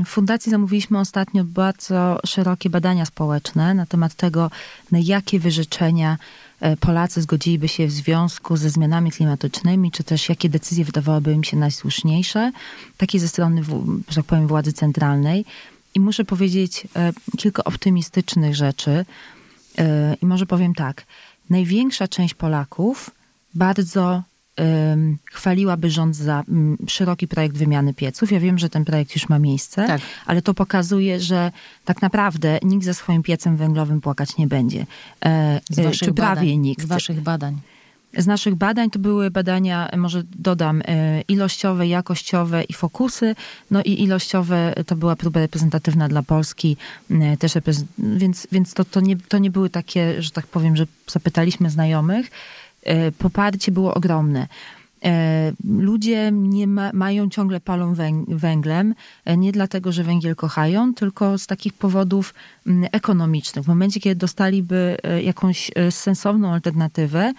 [0.05, 4.51] w fundacji zamówiliśmy ostatnio bardzo szerokie badania społeczne na temat tego,
[4.91, 6.19] na jakie wyrzeczenia
[6.61, 11.45] e, Polacy zgodziliby się w związku ze zmianami klimatycznymi, czy też jakie decyzje wydawałyby im
[11.45, 12.53] się najsłuszniejsze,
[12.97, 13.63] takie ze strony,
[14.09, 15.45] że tak powiem, władzy centralnej.
[15.95, 19.05] I muszę powiedzieć e, kilka optymistycznych rzeczy.
[19.79, 21.05] E, I może powiem tak.
[21.51, 23.11] Największa część Polaków
[23.55, 24.23] bardzo
[25.33, 26.45] chwaliłaby rząd za
[26.87, 28.33] szeroki projekt wymiany pieców.
[28.33, 30.01] Ja wiem, że ten projekt już ma miejsce, tak.
[30.27, 31.53] ale to pokazuje, że
[31.85, 34.87] tak naprawdę nikt ze swoim piecem węglowym płakać nie będzie.
[35.25, 36.83] E, z waszych czy prawie badań, nikt.
[36.83, 37.61] Z waszych badań
[38.19, 43.35] z naszych badań to były badania, może dodam, e, ilościowe, jakościowe i fokusy.
[43.71, 46.77] No i ilościowe to była próba reprezentatywna dla Polski,
[47.11, 47.53] e, też
[47.99, 52.31] więc, więc to, to, nie, to nie były takie, że tak powiem, że zapytaliśmy znajomych.
[52.83, 54.49] E, poparcie było ogromne.
[55.65, 57.95] Ludzie nie ma, mają ciągle palą
[58.29, 58.95] węglem,
[59.37, 62.35] nie dlatego, że węgiel kochają, tylko z takich powodów
[62.93, 63.65] ekonomicznych.
[63.65, 67.33] W momencie, kiedy dostaliby jakąś sensowną alternatywę,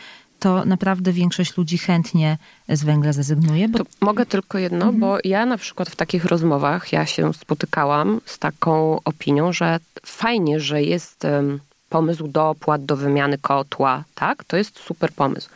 [0.44, 2.38] to naprawdę większość ludzi chętnie
[2.70, 3.70] z węgla zrezygnuje.
[3.70, 3.80] Bo...
[4.02, 5.00] mogę tylko jedno, mhm.
[5.00, 10.60] bo ja na przykład w takich rozmowach ja się spotykałam z taką opinią, że fajnie,
[10.60, 11.60] że jest um,
[11.94, 14.44] pomysł do opłat, do wymiany kotła, tak?
[14.44, 15.50] To jest super pomysł.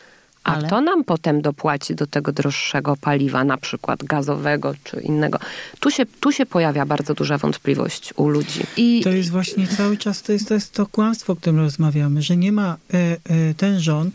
[0.44, 5.38] A Ale- kto nam potem dopłaci do tego droższego paliwa, na przykład gazowego czy innego?
[5.80, 8.60] Tu się, tu się pojawia bardzo duża wątpliwość u ludzi.
[8.76, 12.22] I, To jest właśnie cały czas, to jest to, jest to kłamstwo, o którym rozmawiamy,
[12.22, 14.14] że nie ma e, e, ten rząd,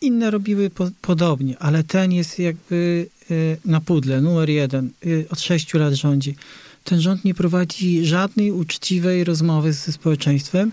[0.00, 5.40] inne robiły po, podobnie, ale ten jest jakby e, na pudle, numer jeden, e, od
[5.40, 6.34] sześciu lat rządzi.
[6.84, 10.72] Ten rząd nie prowadzi żadnej uczciwej rozmowy ze społeczeństwem,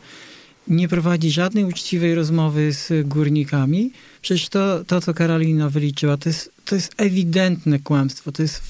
[0.68, 3.92] nie prowadzi żadnej uczciwej rozmowy z górnikami.
[4.22, 8.32] Przecież to, to co Karolina wyliczyła, to jest, to jest ewidentne kłamstwo.
[8.32, 8.62] To jest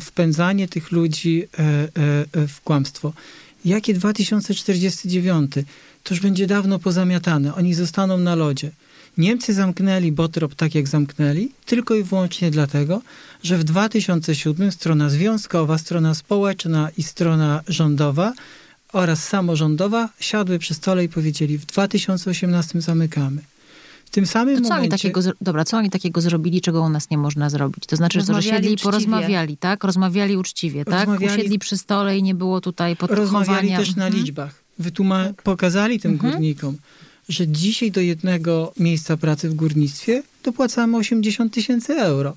[0.00, 1.86] wpędzanie tych ludzi e, e,
[2.42, 3.12] e, w kłamstwo.
[3.64, 5.52] Jakie 2049?
[6.02, 7.54] To już będzie dawno pozamiatane.
[7.54, 8.70] Oni zostaną na lodzie.
[9.18, 13.02] Niemcy zamknęli Botrop tak, jak zamknęli, tylko i wyłącznie dlatego,
[13.42, 18.32] że w 2007 strona związkowa, strona społeczna i strona rządowa
[18.94, 23.42] oraz samorządowa siadły przy stole i powiedzieli w 2018 zamykamy.
[24.06, 24.96] W tym samym To co oni momencie...
[24.98, 27.86] takiego, zro- dobra, co oni takiego zrobili, czego u nas nie można zrobić?
[27.86, 29.84] To znaczy, że Rozmawiali siedli i porozmawiali, tak?
[29.84, 31.08] Rozmawiali uczciwie, tak?
[31.08, 33.78] Rozmawiali- Usiedli przy stole i nie było tutaj Rozmawiali podchowania.
[33.78, 34.24] też na Mhm.
[34.24, 34.54] liczbach.
[34.80, 36.32] Wytuma- Pokazali tym Mhm.
[36.32, 36.76] górnikom,
[37.28, 42.36] że dzisiaj do jednego miejsca pracy w górnictwie dopłacamy 80 tysięcy euro.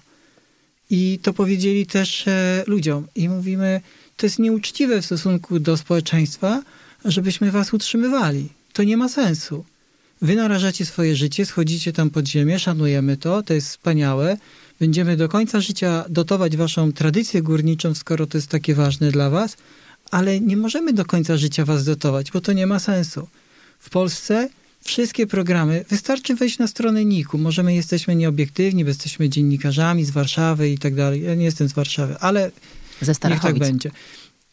[0.90, 3.08] I to powiedzieli też e, ludziom.
[3.16, 3.82] I mówimy,
[4.18, 6.62] to jest nieuczciwe w stosunku do społeczeństwa,
[7.06, 8.50] żebyśmy was utrzymywali.
[8.74, 9.66] To nie ma sensu.
[10.22, 14.38] Wy narażacie swoje życie, schodzicie tam pod ziemię, szanujemy to, to jest wspaniałe.
[14.80, 19.58] Będziemy do końca życia dotować waszą tradycję górniczą, skoro to jest takie ważne dla was,
[20.12, 23.28] ale nie możemy do końca życia was dotować, bo to nie ma sensu.
[23.80, 24.50] W Polsce
[24.82, 27.38] wszystkie programy, wystarczy wejść na stronę NIK-u.
[27.38, 31.22] Może my jesteśmy nieobiektywni, bo jesteśmy dziennikarzami z Warszawy i tak dalej.
[31.22, 32.52] Ja nie jestem z Warszawy, ale
[33.02, 33.92] Ze Niech tak będzie.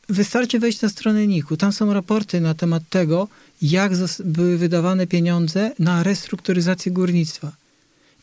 [0.09, 1.57] Wystarczy wejść na stronę NIK-u.
[1.57, 3.28] Tam są raporty na temat tego,
[3.62, 3.92] jak
[4.24, 7.53] były wydawane pieniądze na restrukturyzację górnictwa.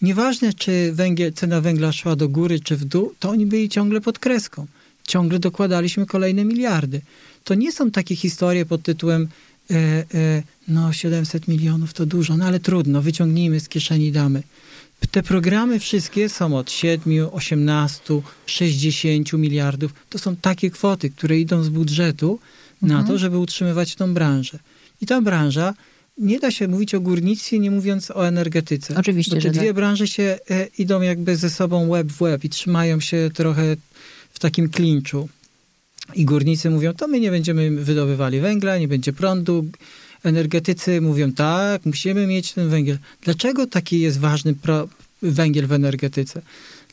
[0.01, 4.01] Nieważne, czy węgiel, cena węgla szła do góry czy w dół, to oni byli ciągle
[4.01, 4.67] pod kreską.
[5.07, 7.01] Ciągle dokładaliśmy kolejne miliardy.
[7.43, 9.27] To nie są takie historie pod tytułem
[9.71, 9.75] e,
[10.13, 14.43] e, no 700 milionów to dużo, no ale trudno, wyciągnijmy z kieszeni, damy.
[15.11, 19.93] Te programy wszystkie są od 7, 18, 60 miliardów.
[20.09, 22.39] To są takie kwoty, które idą z budżetu
[22.81, 24.59] na to, żeby utrzymywać tą branżę.
[25.01, 25.73] I ta branża,
[26.17, 28.95] nie da się mówić o górnictwie, nie mówiąc o energetyce.
[28.97, 29.75] Oczywiście, Bo te dwie tak.
[29.75, 33.75] branże się e, idą jakby ze sobą łeb w łeb i trzymają się trochę
[34.31, 35.29] w takim klinczu.
[36.15, 39.65] I górnicy mówią, to my nie będziemy wydobywali węgla, nie będzie prądu.
[40.23, 42.97] Energetycy mówią, tak, musimy mieć ten węgiel.
[43.21, 44.55] Dlaczego taki jest ważny
[45.21, 46.41] węgiel w energetyce?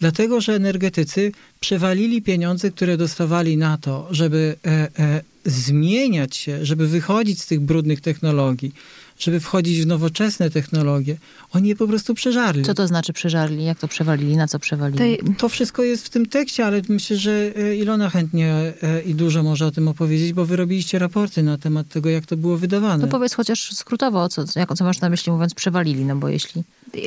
[0.01, 6.89] Dlatego, że energetycy przewalili pieniądze, które dostawali na to, żeby e, e, zmieniać się, żeby
[6.89, 8.72] wychodzić z tych brudnych technologii,
[9.19, 11.16] żeby wchodzić w nowoczesne technologie.
[11.53, 12.64] Oni je po prostu przeżarli.
[12.64, 13.64] Co to znaczy przeżarli?
[13.64, 14.37] Jak to przewalili?
[14.37, 14.99] Na co przewalili?
[14.99, 19.14] tej, To wszystko jest w tym tekście, ale myślę, że e, Ilona chętnie e, i
[19.14, 22.57] dużo może o tym opowiedzieć, bo wy robiliście raporty na temat tego, jak to było
[22.57, 23.05] wydawane.
[23.05, 26.29] To powiedz chociaż skrótowo, o co, jak, co masz na myśli mówiąc przewalili, no bo
[26.29, 26.62] jeśli...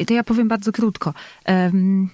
[0.08, 1.14] to ja powiem bardzo krótko.
[1.48, 2.08] Cho-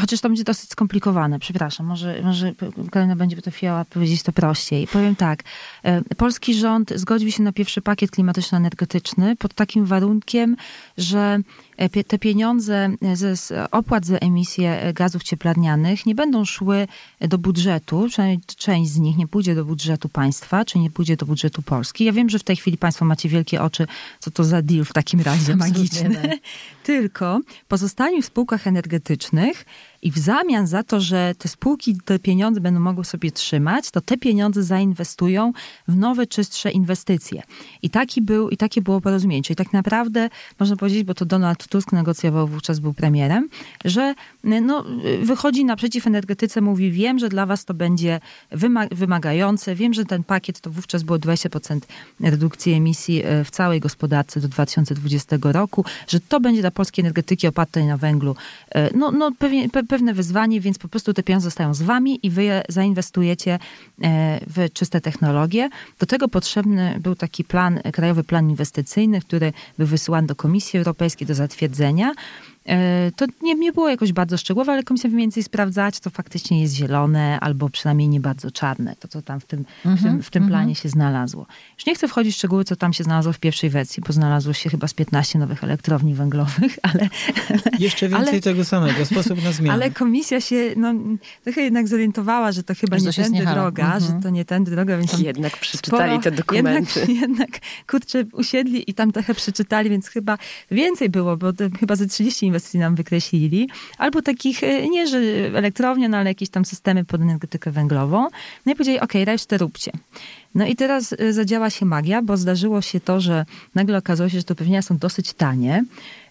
[0.00, 2.52] Chociaż to będzie dosyć skomplikowane, przepraszam, może, może
[2.90, 4.86] Karolina będzie potrafiła powiedzieć to prościej.
[4.86, 5.42] Powiem tak,
[5.82, 10.56] e, polski rząd zgodził się na pierwszy pakiet klimatyczno-energetyczny pod takim warunkiem,
[10.98, 11.42] że e,
[12.06, 16.88] te pieniądze ze z opłat za emisję e, gazów cieplarnianych nie będą szły
[17.20, 21.26] do budżetu, przynajmniej część z nich nie pójdzie do budżetu państwa, czy nie pójdzie do
[21.26, 22.04] budżetu Polski.
[22.04, 23.86] Ja wiem, że w tej chwili państwo macie wielkie oczy,
[24.20, 26.28] co to za deal w takim razie Absolutnie magiczny.
[26.28, 26.38] tak.
[26.84, 29.64] Tylko pozostali w spółkach energetycznych
[30.06, 34.00] i w zamian za to, że te spółki te pieniądze będą mogły sobie trzymać, to
[34.00, 35.52] te pieniądze zainwestują
[35.88, 37.42] w nowe, czystsze inwestycje.
[37.82, 39.42] I, taki był, i takie było porozumienie.
[39.42, 40.28] Czyli tak naprawdę
[40.60, 43.48] można powiedzieć, bo to Donald Tusk negocjował, wówczas był premierem,
[43.84, 44.84] że no,
[45.22, 48.20] wychodzi naprzeciw energetyce, mówi wiem, że dla was to będzie
[48.52, 51.80] wyma- wymagające, wiem, że ten pakiet to wówczas było 20%
[52.20, 57.46] redukcji emisji e, w całej gospodarce do 2020 roku, że to będzie dla polskiej energetyki
[57.46, 58.36] opartej na węglu
[58.94, 62.30] no, no pewnie, pe, pewne wyzwanie, więc po prostu te pieniądze zostają z wami i
[62.30, 63.58] wy je zainwestujecie
[64.02, 65.68] e, w czyste technologie.
[65.98, 71.26] Do tego potrzebny był taki plan, krajowy plan inwestycyjny, który był wysyłany do Komisji Europejskiej
[71.26, 72.14] do zatwierdzenia.
[72.68, 76.62] E, To nie, nie było jakoś bardzo szczegółowe, ale komisja mniej więcej sprawdzać, to faktycznie
[76.62, 80.30] jest zielone albo przynajmniej nie bardzo czarne, to co tam w tym, w tym, w
[80.30, 81.46] tym planie się znalazło.
[81.78, 84.52] Już nie chcę wchodzić w szczegóły, co tam się znalazło w pierwszej wersji, bo znalazło
[84.52, 87.08] się chyba z 15 nowych elektrowni węglowych, ale,
[87.78, 89.72] Jeszcze więcej ale- tego samego, sposób na zmianę.
[89.72, 90.94] ale komisja się no,
[91.44, 94.00] trochę jednak zorientowała, że to chyba Że nie tędy droga, Mhm.
[94.16, 97.00] że to nie tędy droga, więc Jednak przeczytali sporo- te dokumenty.
[97.00, 97.48] Jednak, jednak,
[97.90, 100.38] kurczę, usiedli i tam trochę przeczytali, więc chyba
[100.70, 101.46] więcej było, bo
[101.80, 105.18] chyba ze 30 inwestycji inwestycji nam wykreślili, albo takich, e, nie że
[105.54, 108.28] elektrownia, no ale jakieś tam systemy pod energetykę węglową.
[108.66, 109.92] No i powiedzieli, okej, okay, resztę róbcie.
[110.54, 113.44] No i teraz e, zadziała się magia, bo zdarzyło się to, że
[113.74, 115.84] nagle okazało się, że te uprawnienia są dosyć tanie,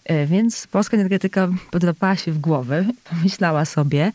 [0.04, 4.12] e, więc polska energetyka podrapała się w głowę, pomyślała sobie,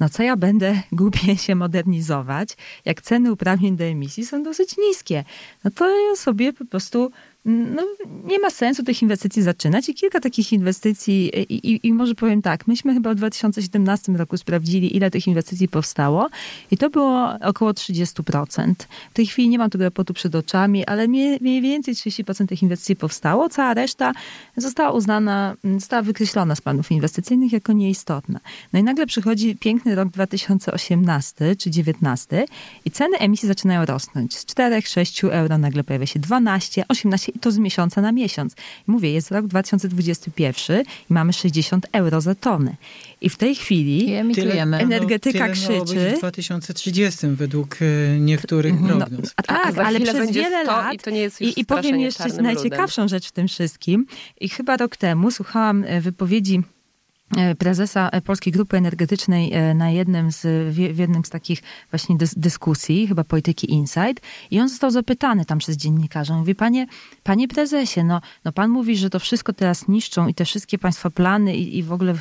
[0.00, 2.48] no co ja będę głupie się modernizować,
[2.84, 5.24] jak ceny uprawnień do emisji są dosyć niskie.
[5.64, 7.12] No to ja sobie po prostu
[7.44, 7.82] no,
[8.24, 12.42] nie ma sensu tych inwestycji zaczynać i kilka takich inwestycji i, i, i, może powiem
[12.42, 16.28] tak, myśmy chyba w 2017 roku sprawdzili, ile tych inwestycji powstało
[16.70, 18.74] i to było około 30%.
[19.10, 22.62] W tej chwili nie mam tego raportu przed oczami, ale mniej, mniej więcej 30% tych
[22.62, 24.12] inwestycji powstało, cała reszta
[24.56, 28.40] została uznana, została wykreślona z planów inwestycyjnych jako nieistotna.
[28.72, 32.44] No i nagle przychodzi piękny rok 2018 czy 2019
[32.84, 34.34] i ceny emisji zaczynają rosnąć.
[34.36, 38.54] Z 4-6 euro nagle pojawia się 12, 18 i to z miesiąca na miesiąc.
[38.86, 42.74] Mówię, jest rok 2021 i mamy 60 euro za tonę.
[43.20, 46.12] I w tej chwili tyle, energetyka no, krzyczy.
[46.16, 49.34] W 2030 według e, niektórych no, prognoz.
[49.36, 50.94] A tak, ale przez wiele lat.
[50.94, 54.06] I, to nie jest i, i powiem jeszcze najciekawszą rzecz w tym wszystkim.
[54.40, 56.81] I chyba rok temu słuchałam e, wypowiedzi E,
[57.58, 63.06] prezesa Polskiej Grupy Energetycznej e, na jednym z, w jednym z takich właśnie dys dyskusji,
[63.06, 64.20] chyba Polityki Insight,
[64.50, 66.36] i on został zapytany tam przez dziennikarza.
[66.36, 66.86] Mówi, panie,
[67.22, 71.10] panie prezesie, no, no pan mówi, że to wszystko teraz niszczą i te wszystkie państwa
[71.10, 72.14] plany i, i w ogóle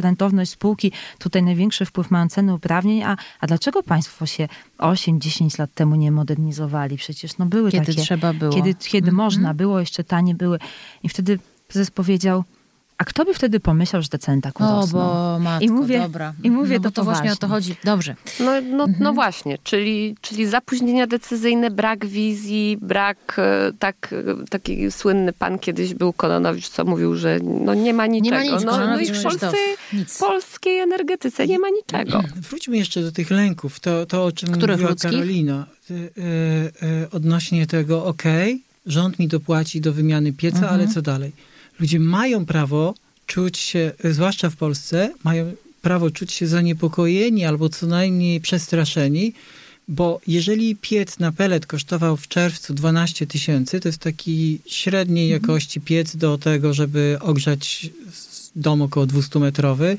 [0.00, 4.48] rentowność spółki, tutaj największy wpływ mają ceny uprawnień, a, a dlaczego państwo się
[4.78, 6.96] 8-10 lat temu nie modernizowali?
[6.96, 7.92] Przecież no były kiedy takie...
[7.92, 8.52] Kiedy trzeba było.
[8.52, 9.24] Kiedy, kiedy mm -hmm.
[9.24, 10.58] można było, jeszcze tanie były.
[11.02, 11.38] I wtedy
[11.68, 12.44] prezes powiedział,
[12.98, 15.00] a kto by wtedy pomyślał, że te ceny tak urosną?
[15.00, 16.34] O, bo matko, I mówię, dobra.
[16.42, 17.76] I mówię, no, to, to właśnie o to chodzi.
[17.84, 18.16] Dobrze.
[18.40, 18.94] No, no, mhm.
[19.00, 25.58] no właśnie, czyli, czyli zapóźnienia decyzyjne, brak wizji, brak, e, tak, e, taki słynny pan
[25.58, 28.42] kiedyś był Kononowicz, co mówił, że no nie ma niczego.
[28.42, 29.52] Nie ma nic, no, no i w Polsce,
[30.20, 32.22] polskiej energetyce nie ma niczego.
[32.48, 35.10] Wróćmy jeszcze do tych lęków, to, to o czym Których mówiła ludzkich?
[35.10, 35.66] Karolina.
[35.90, 40.74] Y, y, y, odnośnie tego, okej, okay, rząd mi dopłaci do wymiany pieca, mhm.
[40.74, 41.32] ale co dalej?
[41.80, 42.94] Ludzie mają prawo
[43.26, 45.52] czuć się, zwłaszcza w Polsce, mają
[45.82, 49.32] prawo czuć się zaniepokojeni albo co najmniej przestraszeni,
[49.88, 55.42] bo jeżeli piec na pelet kosztował w czerwcu 12 tysięcy, to jest taki średniej mhm.
[55.42, 57.90] jakości piec do tego, żeby ogrzać
[58.56, 59.96] dom około 200-metrowy,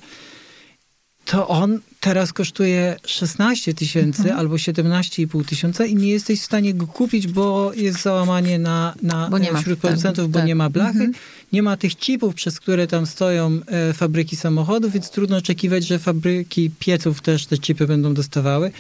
[1.26, 4.40] to on teraz kosztuje 16 tysięcy mhm.
[4.40, 9.30] albo 17,5 tysiąca i nie jesteś w stanie go kupić, bo jest załamanie na, na
[9.30, 10.48] bo wśród producentów, bo tak.
[10.48, 11.00] nie ma blachy.
[11.00, 11.14] Mhm.
[11.54, 16.00] Nie ma tych chipów, przez które tam stoją e, fabryki samochodów, więc trudno oczekiwać, że
[16.00, 18.72] fabryki pieców też te chipy będą dostawały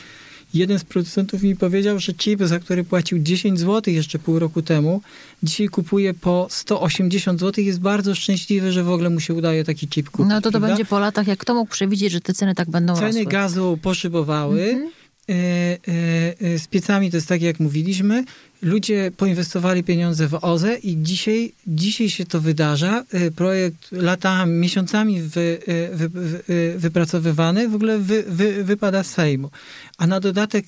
[0.55, 4.61] jeden z producentów mi powiedział, że chip, za który płacił 10 zł jeszcze pół roku
[4.61, 5.01] temu,
[5.43, 9.63] dzisiaj kupuje po 180 zł i jest bardzo szczęśliwy, że w ogóle mu się udaje
[9.63, 10.29] taki chip kupić.
[10.29, 10.67] No to to prawda?
[10.67, 13.25] będzie po latach, jak kto mógł przewidzieć, że te ceny tak będą Ceny rosły?
[13.25, 14.89] gazu poszybowały.
[15.29, 18.23] E, e, z piecami to jest tak, jak mówiliśmy
[18.61, 23.03] ludzie poinwestowali pieniądze w OZE i dzisiaj, dzisiaj się to wydarza.
[23.11, 26.41] E, projekt latami, miesiącami wy, e, wy, wy,
[26.75, 28.23] e, wypracowywany w ogóle wy,
[28.63, 29.49] wypada z Sejmu.
[29.97, 30.65] A na dodatek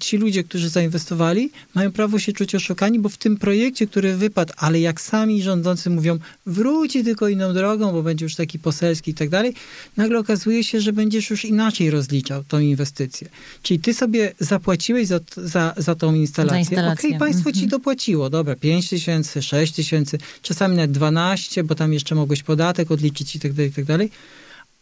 [0.00, 4.52] ci ludzie, którzy zainwestowali, mają prawo się czuć oszukani, bo w tym projekcie, który wypadł,
[4.56, 9.14] ale jak sami rządzący mówią, wróci tylko inną drogą, bo będzie już taki poselski i
[9.14, 9.54] tak dalej,
[9.96, 13.28] nagle okazuje się, że będziesz już inaczej rozliczał tą inwestycję.
[13.62, 16.64] Czyli ty sobie zapłaciłeś za, za, za tą instalację.
[16.64, 17.70] Za Okej, okay, państwo ci mhm.
[17.70, 23.36] dopłaciło, dobra, 5 tysięcy, 6 tysięcy, czasami nawet 12, bo tam jeszcze mogłeś podatek odliczyć
[23.36, 24.10] i tak dalej, i tak dalej.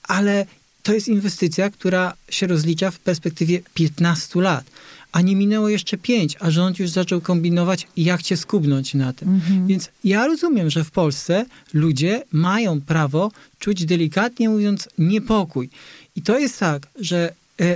[0.03, 0.47] Ale
[0.83, 4.65] to jest inwestycja, która się rozlicza w perspektywie 15 lat.
[5.13, 9.29] A nie minęło jeszcze 5, a rząd już zaczął kombinować, jak cię skubnąć na tym.
[9.29, 9.67] Mhm.
[9.67, 15.71] Więc ja rozumiem, że w Polsce ludzie mają prawo czuć delikatnie mówiąc niepokój.
[16.17, 17.33] I to jest tak, że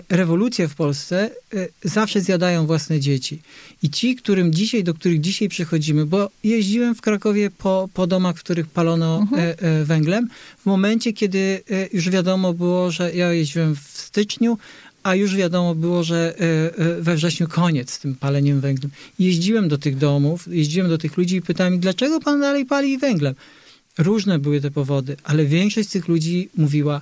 [0.09, 3.43] rewolucje w Polsce e, zawsze zjadają własne dzieci.
[3.83, 8.37] I ci, którym dzisiaj, do których dzisiaj przychodzimy, bo jeździłem w Krakowie po, po domach,
[8.37, 9.55] w których palono mhm.
[9.59, 11.63] E, węglem, w momencie, kiedy
[11.93, 14.59] już wiadomo było, że ja jeździłem w styczniu,
[15.03, 16.35] a już wiadomo było, że
[17.01, 18.91] we wrześniu koniec z tym paleniem węglem.
[19.19, 23.35] Jeździłem do tych domów, jeździłem do tych ludzi i pytałem dlaczego pan dalej pali węglem?
[23.99, 27.01] Różne były te powody, ale większość z tych ludzi mówiła,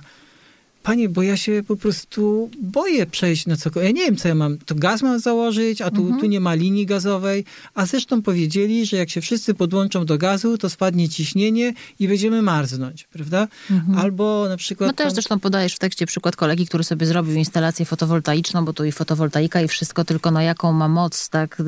[0.85, 3.95] Panie, bo ja się po prostu boję przejść na cokolwiek.
[3.95, 4.57] Ja nie wiem, co ja mam.
[4.57, 6.21] To gaz mam założyć, a tu, mhm.
[6.21, 7.45] tu nie ma linii gazowej.
[7.73, 12.41] A zresztą powiedzieli, że jak się wszyscy podłączą do gazu, to spadnie ciśnienie i będziemy
[12.41, 13.47] marznąć, prawda?
[13.71, 13.99] Mhm.
[13.99, 14.87] Albo na przykład...
[14.89, 15.13] No też tam...
[15.13, 19.61] zresztą podajesz w tekście przykład kolegi, który sobie zrobił instalację fotowoltaiczną, bo tu i fotowoltaika
[19.61, 21.61] i wszystko, tylko no jaką ma moc, tak,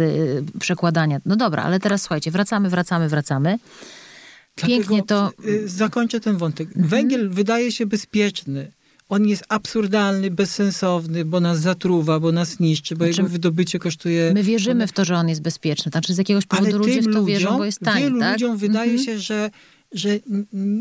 [0.59, 1.19] przekładania.
[1.25, 3.59] No dobra, ale teraz słuchajcie, wracamy, wracamy, wracamy.
[4.55, 5.31] Pięknie to...
[5.45, 6.67] Y, zakończę ten wątek.
[6.67, 6.87] Mhm.
[6.87, 8.71] Węgiel wydaje się bezpieczny.
[9.09, 14.31] On jest absurdalny, bezsensowny, bo nas zatruwa, bo nas niszczy, bo znaczy, jego wydobycie kosztuje...
[14.33, 15.91] My wierzymy w to, że on jest bezpieczny.
[15.91, 18.33] Znaczy z jakiegoś powodu ludzie w to ludziom, wierzą, bo jest tani, Wielu tak?
[18.33, 19.05] ludziom wydaje mhm.
[19.05, 19.49] się, że
[19.91, 20.09] że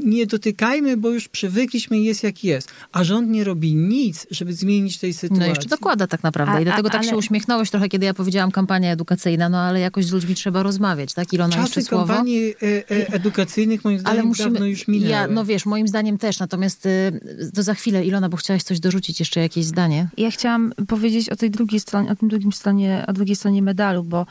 [0.05, 2.71] nie dotykajmy, bo już przywykliśmy jest jak jest.
[2.93, 5.41] A rząd nie robi nic, żeby zmienić tej sytuacji.
[5.41, 6.55] No jeszcze dokłada tak naprawdę.
[6.55, 7.11] A, I dlatego a, tak ale...
[7.11, 11.15] się uśmiechnąłeś trochę, kiedy ja powiedziałam kampania edukacyjna, no ale jakoś z ludźmi trzeba rozmawiać,
[11.15, 11.33] tak?
[11.33, 15.11] Ilona, Czasy jeszcze kampanii e, e, edukacyjnych moim zdaniem ale musimy, dawno już minęły.
[15.11, 17.21] Ja, no wiesz, moim zdaniem też, natomiast y,
[17.55, 20.09] to za chwilę, Ilona, bo chciałaś coś dorzucić, jeszcze jakieś zdanie.
[20.17, 24.05] Ja chciałam powiedzieć o tej drugiej stronie, o tym drugim stronie, o drugiej stronie medalu,
[24.05, 24.27] bo,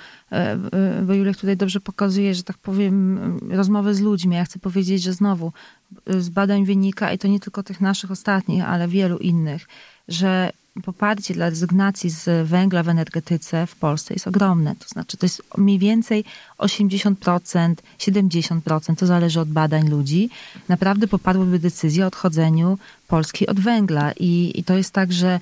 [1.03, 3.19] bo Julek tutaj dobrze pokazuje, że tak powiem,
[3.49, 4.35] rozmowy z ludźmi.
[4.35, 5.51] Ja chcę powiedzieć, że znowu
[6.07, 9.67] z badań wynika, i to nie tylko tych naszych ostatnich, ale wielu innych,
[10.07, 10.51] że
[10.83, 14.75] poparcie dla rezygnacji z węgla w energetyce w Polsce jest ogromne.
[14.75, 16.23] To znaczy, to jest mniej więcej
[16.57, 20.29] 80%, 70%, to zależy od badań ludzi,
[20.69, 22.77] naprawdę poparłyby decyzję o odchodzeniu
[23.07, 24.11] Polski od węgla.
[24.11, 25.39] I, I to jest tak, że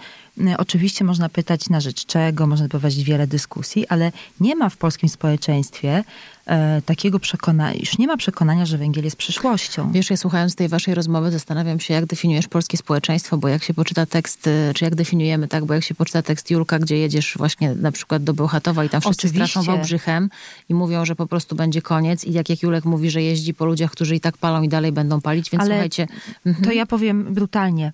[0.57, 5.09] oczywiście można pytać na rzecz czego, można prowadzić wiele dyskusji, ale nie ma w polskim
[5.09, 6.03] społeczeństwie
[6.45, 9.91] e, takiego przekonania, już nie ma przekonania, że węgiel jest przyszłością.
[9.91, 13.74] Wiesz, ja słuchając tej waszej rozmowy zastanawiam się, jak definiujesz polskie społeczeństwo, bo jak się
[13.74, 17.34] poczyta tekst, y, czy jak definiujemy, tak, bo jak się poczyta tekst Julka, gdzie jedziesz
[17.38, 19.47] właśnie na przykład do Bełchatowa i tam wszyscy Oczywiście.
[19.47, 20.30] straszą Wałbrzychem
[20.70, 23.65] i mówią, że po prostu będzie koniec i jak, jak Julek mówi, że jeździ po
[23.65, 26.07] ludziach, którzy i tak palą i dalej będą palić, więc Ale słuchajcie...
[26.45, 26.65] Mhm.
[26.65, 27.91] To ja powiem brutalnie.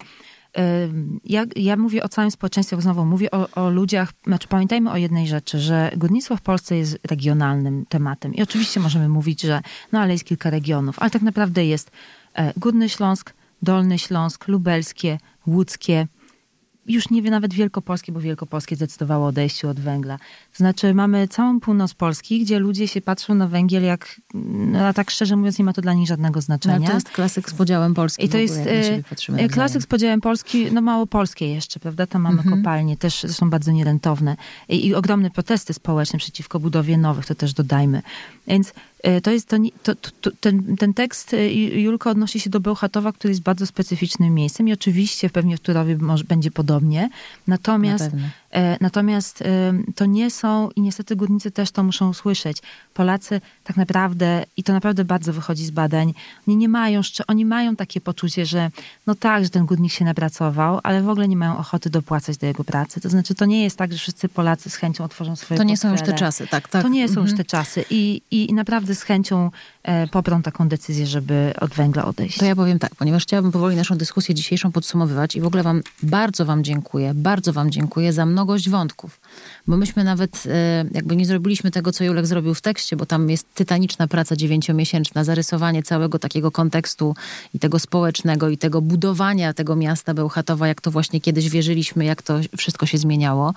[1.25, 5.27] Ja, ja mówię o całym społeczeństwie, znowu mówię o, o, ludziach, znaczy pamiętajmy o jednej
[5.27, 10.13] rzeczy, że górnictwo w Polsce jest regionalnym tematem i oczywiście możemy mówić, że no ale
[10.13, 11.91] jest kilka regionów, ale tak naprawdę jest
[12.33, 16.07] e, Górny Śląsk, Dolny Śląsk, Lubelskie, Łódzkie,
[16.89, 20.17] już nie wie nawet Wielkopolskie, bo Wielkopolskie zdecydowało o odejściu od węgla.
[20.17, 24.93] To znaczy mamy całą północ Polski, gdzie ludzie się patrzą na węgiel jak, no, a
[24.93, 26.79] tak szczerze mówiąc nie ma to dla nich żadnego znaczenia.
[26.79, 28.25] No, to jest klasyk z podziałem Polski.
[28.25, 28.59] I to jest
[29.37, 32.07] e, klasyk z podziałem Polski, no mało polskie jeszcze, prawda?
[32.07, 32.57] Tam mamy mhm.
[32.57, 34.37] kopalnie, też zresztą bardzo nierentowne.
[34.69, 38.01] I, I ogromne protesty społeczne przeciwko budowie nowych, to też dodajmy.
[38.49, 38.73] Więc
[39.03, 39.49] E, to jest
[39.83, 43.65] to, to, to, ten, ten tekst e, Julka odnosi się do Bełchatowa, który jest bardzo
[43.65, 47.09] specyficznym miejscem i oczywiście pewnie w Turowie może, będzie podobnie.
[47.47, 48.09] Natomiast, e,
[48.81, 52.57] natomiast e, to nie są i niestety górnicy też to muszą usłyszeć.
[52.93, 56.13] Polacy tak naprawdę, i to naprawdę bardzo wychodzi z badań,
[56.47, 58.71] oni nie mają, oni mają takie poczucie, że
[59.07, 62.47] no tak, że ten górnik się napracował, ale w ogóle nie mają ochoty dopłacać do
[62.47, 63.01] jego pracy.
[63.01, 65.77] To znaczy, to nie jest tak, że wszyscy Polacy z chęcią otworzą swoje To nie
[65.77, 66.81] są już te czasy, tak, tak.
[66.81, 67.27] To nie są mhm.
[67.27, 69.51] już te czasy i, i naprawdę naprawdę z chęcią
[69.83, 72.37] e, poprą taką decyzję, żeby od węgla odejść.
[72.37, 75.81] To ja powiem tak, ponieważ chciałabym powoli naszą dyskusję dzisiejszą podsumowywać i w ogóle wam
[76.03, 79.19] bardzo wam dziękuję, bardzo wam dziękuję za mnogość wątków,
[79.67, 83.29] bo myśmy nawet e, jakby nie zrobiliśmy tego, co Julek zrobił w tekście, bo tam
[83.29, 87.15] jest tytaniczna praca dziewięciomiesięczna, zarysowanie całego takiego kontekstu
[87.53, 92.21] i tego społecznego i tego budowania tego miasta Bełchatowa, jak to właśnie kiedyś wierzyliśmy, jak
[92.21, 93.53] to wszystko się zmieniało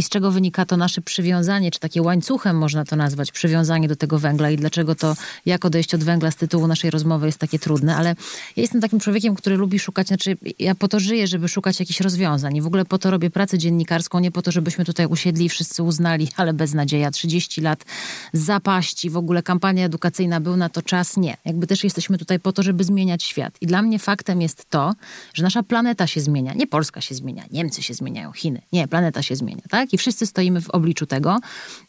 [0.00, 3.96] i z czego wynika to nasze przywiązanie, czy takie łańcuchem można to nazwać, przywiązanie do
[3.96, 7.58] tego węgla i dlaczego to, jak odejść od węgla z tytułu naszej rozmowy jest takie
[7.58, 8.08] trudne, ale
[8.56, 12.00] ja jestem takim człowiekiem, który lubi szukać, znaczy ja po to żyję, żeby szukać jakichś
[12.00, 15.44] rozwiązań i w ogóle po to robię pracę dziennikarską, nie po to, żebyśmy tutaj usiedli
[15.44, 17.84] i wszyscy uznali, ale bez nadzieja, 30 lat
[18.32, 21.36] zapaści, w ogóle kampania edukacyjna, był na to czas, nie.
[21.44, 23.54] Jakby też jesteśmy tutaj po to, żeby zmieniać świat.
[23.60, 24.94] I dla mnie faktem jest to,
[25.34, 26.54] że nasza planeta się zmienia.
[26.54, 28.62] Nie Polska się zmienia, Niemcy się zmieniają, Chiny.
[28.72, 29.89] Nie, planeta się zmienia, tak?
[29.92, 31.38] I wszyscy stoimy w obliczu tego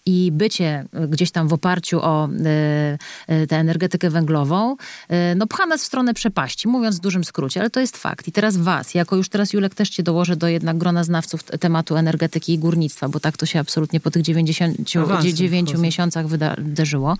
[0.06, 5.82] i bycie gdzieś tam w oparciu o y, tę energetykę węglową, y, no pcha nas
[5.82, 8.28] w stronę przepaści, mówiąc w dużym skrócie, ale to jest fakt.
[8.28, 11.96] I teraz was, jako już teraz Julek też cię dołożę do jednak grona znawców tematu
[11.96, 17.18] energetyki i górnictwa, bo tak to się absolutnie po tych 99 miesiącach wydarzyło.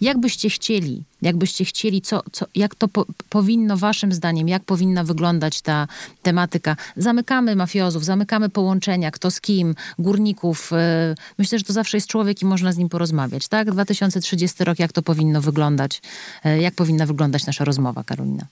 [0.00, 5.04] Jak byście chcieli, jakbyście chcieli, co, co, jak to po, powinno waszym zdaniem, jak powinna
[5.04, 5.88] wyglądać ta
[6.22, 6.76] tematyka?
[6.96, 10.72] Zamykamy mafiozów, zamykamy połączenia, kto z kim, górników.
[10.72, 13.70] E, myślę, że to zawsze jest człowiek i można z nim porozmawiać, tak?
[13.70, 16.02] 2030 rok, jak to powinno wyglądać?
[16.44, 18.46] E, jak powinna wyglądać nasza rozmowa, Karolina?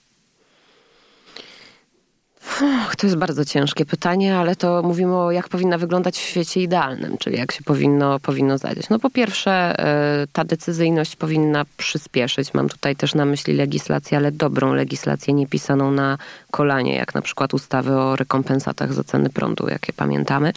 [2.97, 7.17] To jest bardzo ciężkie pytanie, ale to mówimy o jak powinna wyglądać w świecie idealnym,
[7.17, 8.89] czyli jak się powinno, powinno zadziać.
[8.89, 12.53] No po pierwsze, e, ta decyzyjność powinna przyspieszyć.
[12.53, 16.17] Mam tutaj też na myśli legislację, ale dobrą legislację, nie pisaną na
[16.51, 20.53] kolanie, jak na przykład ustawy o rekompensatach za ceny prądu, jakie pamiętamy.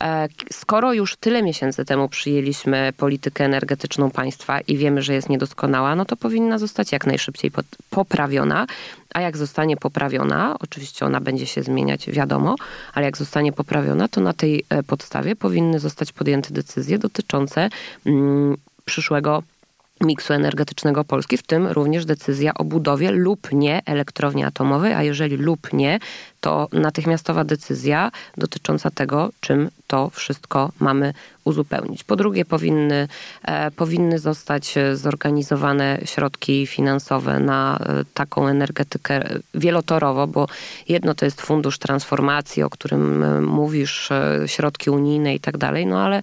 [0.00, 5.94] E, skoro już tyle miesięcy temu przyjęliśmy politykę energetyczną państwa i wiemy, że jest niedoskonała,
[5.94, 7.50] no to powinna zostać jak najszybciej
[7.90, 8.66] poprawiona
[9.14, 12.56] a jak zostanie poprawiona, oczywiście ona będzie się zmieniać, wiadomo,
[12.94, 17.68] ale jak zostanie poprawiona, to na tej e, podstawie powinny zostać podjęte decyzje dotyczące
[18.06, 19.42] mm, przyszłego
[20.00, 25.36] miksu energetycznego Polski, w tym również decyzja o budowie lub nie elektrowni atomowej, a jeżeli
[25.36, 25.98] lub nie,
[26.40, 31.14] to natychmiastowa decyzja dotycząca tego, czym to wszystko mamy
[31.44, 32.04] uzupełnić.
[32.04, 33.08] Po drugie, powinny,
[33.42, 39.24] e, powinny zostać zorganizowane środki finansowe na e, taką energetykę
[39.54, 40.46] wielotorowo, bo
[40.88, 45.86] jedno to jest fundusz transformacji, o którym e, mówisz, e, środki unijne i tak dalej,
[45.86, 46.20] no ale,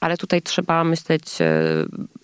[0.00, 1.64] ale tutaj trzeba myśleć e,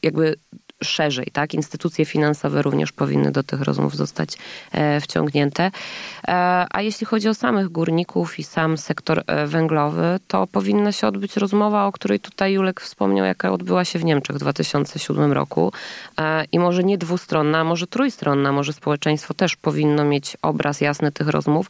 [0.03, 0.36] jakby
[0.84, 1.54] szerzej, tak?
[1.54, 4.38] Instytucje finansowe również powinny do tych rozmów zostać
[4.72, 5.70] e, wciągnięte.
[6.28, 11.06] E, a jeśli chodzi o samych górników i sam sektor e, węglowy, to powinna się
[11.06, 15.72] odbyć rozmowa, o której tutaj Julek wspomniał, jaka odbyła się w Niemczech w 2007 roku.
[16.52, 21.66] I może nie dwustronna, może trójstronna, może społeczeństwo też powinno mieć obraz jasny tych rozmów,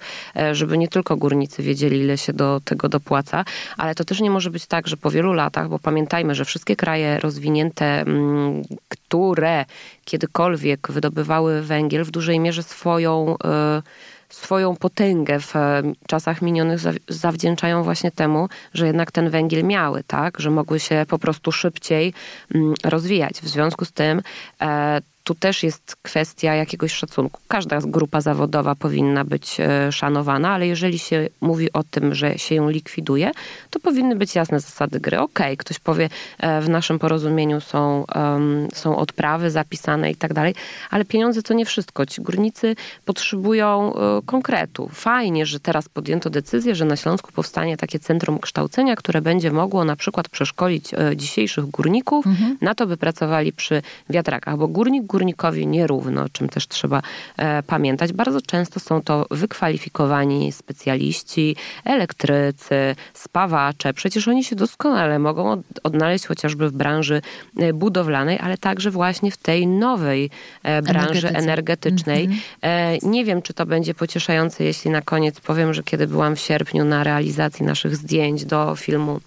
[0.53, 3.45] żeby nie tylko górnicy wiedzieli, ile się do tego dopłaca,
[3.77, 6.77] ale to też nie może być tak, że po wielu latach, bo pamiętajmy, że wszystkie
[6.77, 8.63] kraje rozwinięte, mm,
[9.09, 9.65] które
[10.05, 13.83] kiedykolwiek wydobywały węgiel, w dużej mierze swoją, e,
[14.29, 20.41] swoją potęgę w e, czasach minionych zawdzięczają właśnie temu, że jednak ten węgiel miały, tak?
[20.41, 22.15] Że mogły się po prostu szybciej
[22.55, 23.41] mm, rozwijać.
[23.41, 24.23] W związku z tym
[24.61, 27.41] e, tu też jest kwestia jakiegoś szacunku.
[27.49, 32.55] Każda grupa zawodowa powinna być e, szanowana, ale jeżeli się mówi o tym, że się
[32.55, 33.31] ją likwiduje,
[33.71, 35.19] to powinny być jasne zasady gry.
[35.19, 36.09] Okej, okay, ktoś powie,
[36.39, 40.55] e, w naszym porozumieniu są, um, są odprawy zapisane i tak dalej,
[40.91, 42.07] ale pieniądze to nie wszystko.
[42.07, 44.89] Ci górnicy potrzebują um, konkretu.
[44.93, 49.85] Fajnie, że teraz podjęto decyzję, że na Śląsku powstanie takie centrum kształcenia, które będzie mogło
[49.85, 52.59] na przykład przeszkolić dzisiejszych górników mhm.
[52.61, 57.03] na to, by pracowali przy wiatrakach, bo górnik górnikowi nierówno, o czym też trzeba
[57.37, 58.13] e, pamiętać.
[58.13, 63.95] Bardzo często są to wykwalifikowani specjaliści, elektrycy, spawacze.
[63.95, 67.23] Przecież oni się doskonale mogą od, odnaleźć chociażby w branży
[67.57, 70.31] e, budowlanej, ale także właśnie w tej nowej
[70.63, 72.25] e, branży energetycznej.
[72.25, 73.09] Mm -hmm.
[73.09, 76.85] Nie wiem, czy to będzie pocieszające, jeśli na koniec powiem, że kiedy byłam w sierpniu
[76.85, 79.21] na realizacji naszych zdjęć do filmu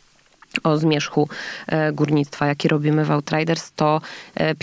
[0.63, 1.29] o zmierzchu
[1.67, 4.01] e, górnictwa, jaki robimy w Outriders, to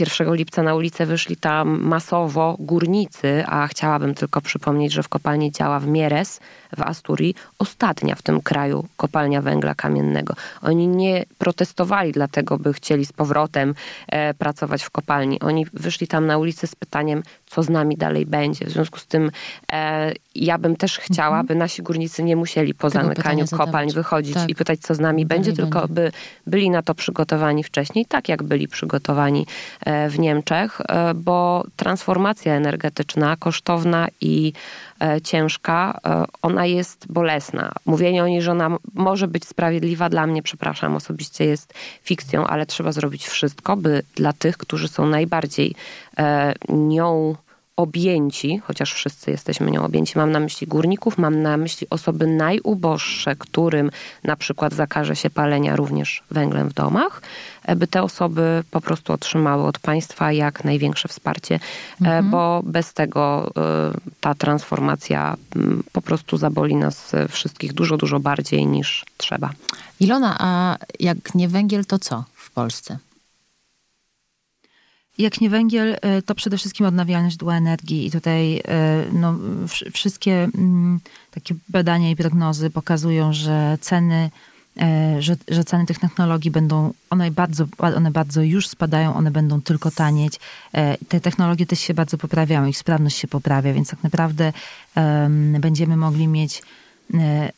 [0.00, 5.08] 1 e, lipca na ulicę wyszli tam masowo górnicy, a chciałabym tylko przypomnieć, że w
[5.08, 6.40] kopalni działa w Mieres
[6.76, 10.34] w Asturii ostatnia w tym kraju kopalnia węgla kamiennego.
[10.62, 13.74] Oni nie protestowali dlatego, by chcieli z powrotem
[14.08, 15.40] e, pracować w kopalni.
[15.40, 18.64] Oni wyszli tam na ulicę z pytaniem, co z nami dalej będzie.
[18.66, 19.30] W związku z tym
[20.44, 21.46] ja bym też chciała, mhm.
[21.46, 24.50] by nasi górnicy nie musieli po Tego zamykaniu kopalń wychodzić tak.
[24.50, 26.12] i pytać, co z nami będzie, będzie, tylko by
[26.46, 29.46] byli na to przygotowani wcześniej, tak jak byli przygotowani
[29.80, 34.52] e, w Niemczech, e, bo transformacja energetyczna, kosztowna i
[35.00, 36.00] E, ciężka,
[36.42, 37.72] ona jest bolesna.
[37.86, 42.66] Mówienie o niej, że ona może być sprawiedliwa, dla mnie, przepraszam, osobiście jest fikcją, ale
[42.66, 45.74] trzeba zrobić wszystko, by dla tych, którzy są najbardziej
[46.68, 47.34] nią
[47.78, 53.36] objęci, chociaż wszyscy jesteśmy nią objęci, mam na myśli górników, mam na myśli osoby najuboższe,
[53.36, 53.90] którym
[54.24, 57.22] na przykład zakaże się palenia również węglem w domach,
[57.64, 61.58] e, by te osoby po prostu otrzymały od państwa jak największe wsparcie, e,
[61.98, 62.30] mhm.
[62.30, 65.36] bo bez tego e, ta transformacja
[65.92, 69.50] po prostu zaboli nas wszystkich dużo, dużo bardziej niż trzeba.
[70.00, 72.98] Ilona, a jak nie węgiel, to co w Polsce?
[75.18, 79.34] Jak nie węgiel, e, to przede wszystkim odnawialne źródła energii i tutaj e, no,
[79.92, 81.00] wszystkie mm,
[81.30, 84.30] takie badania i prognozy pokazują, że ceny
[84.80, 89.62] e, że, że ceny tych technologii będą, one bardzo, one bardzo już spadają, one będą
[89.62, 90.40] tylko tanieć.
[91.08, 94.52] Te technologie też się bardzo poprawiają, ich sprawność się poprawia, więc tak naprawdę
[95.60, 96.62] będziemy mogli mieć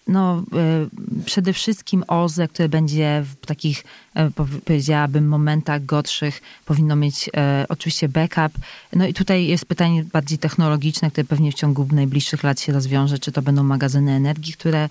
[0.06, 3.84] no, e, przede wszystkim OZE, które będzie w takich,
[4.14, 4.30] e,
[4.64, 7.30] powiedziałabym, momentach gorszych, powinno mieć
[7.68, 8.52] oczywiście backup.
[8.92, 13.18] No i tutaj jest pytanie bardziej technologiczne, które pewnie w ciągu najbliższych lat się rozwiąże,
[13.18, 14.88] czy to będą magazyny energii, które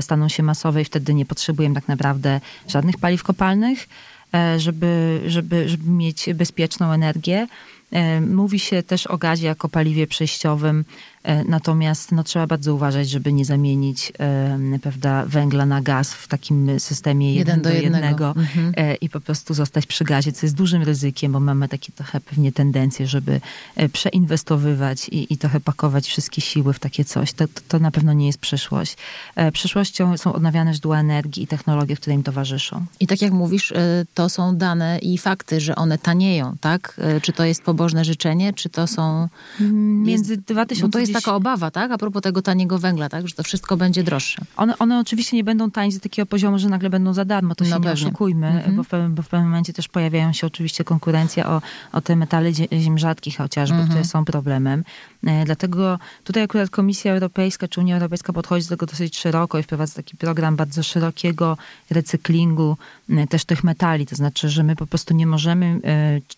[0.00, 3.88] staną się masowe i wtedy nie potrzebujemy tak naprawdę żadnych paliw kopalnych,
[4.56, 7.46] żeby, żeby, żeby mieć bezpieczną energię.
[8.30, 10.84] Mówi się też o gazie jako paliwie przejściowym.
[11.24, 14.12] E, natomiast no, trzeba bardzo uważać, żeby nie zamienić
[14.82, 18.72] prawda, węgla na gaz w takim systemie jeden, jeden do, jednego, jednego mhm.
[18.76, 22.20] e, i po prostu zostać przy gazie, co jest dużym ryzykiem, bo mamy takie trochę
[22.20, 23.40] pewnie tendencje, żeby
[23.76, 27.32] e, przeinwestowywać i, i trochę pakować wszystkie siły w takie coś.
[27.32, 28.96] To, to, to na pewno nie jest przyszłość.
[29.52, 32.86] Przyszłością są odnawialne źródła energii i technologie, które im towarzyszą.
[33.00, 33.72] I tak jak mówisz,
[34.14, 37.00] to są dane i fakty, że one tanieją, tak?
[37.22, 39.28] Czy to jest pobożne życzenie, czy to są...
[40.04, 41.13] Między 2000...
[41.14, 41.90] Taka obawa, tak?
[41.92, 43.28] A propos tego taniego węgla, tak?
[43.28, 44.42] Że to wszystko będzie droższe.
[44.56, 47.64] One, one oczywiście nie będą tańsze z takiego poziomu, że nagle będą za darmo, to
[47.64, 48.06] się No nie pewnie.
[48.06, 48.76] oszukujmy, Mhm.
[48.76, 51.62] bo, w pewnym, bo w pewnym momencie też pojawiają się oczywiście konkurencja o,
[51.92, 53.88] o te metale zie- ziem rzadkich chociażby, Mhm.
[53.90, 54.84] które są problemem.
[55.26, 59.62] E, Dlatego tutaj akurat Komisja Europejska czy Unia Europejska podchodzi do tego dosyć szeroko i
[59.62, 61.56] wprowadza taki program bardzo szerokiego
[61.90, 62.76] recyklingu
[63.30, 64.06] też tych metali.
[64.06, 65.80] To znaczy, że my po prostu nie możemy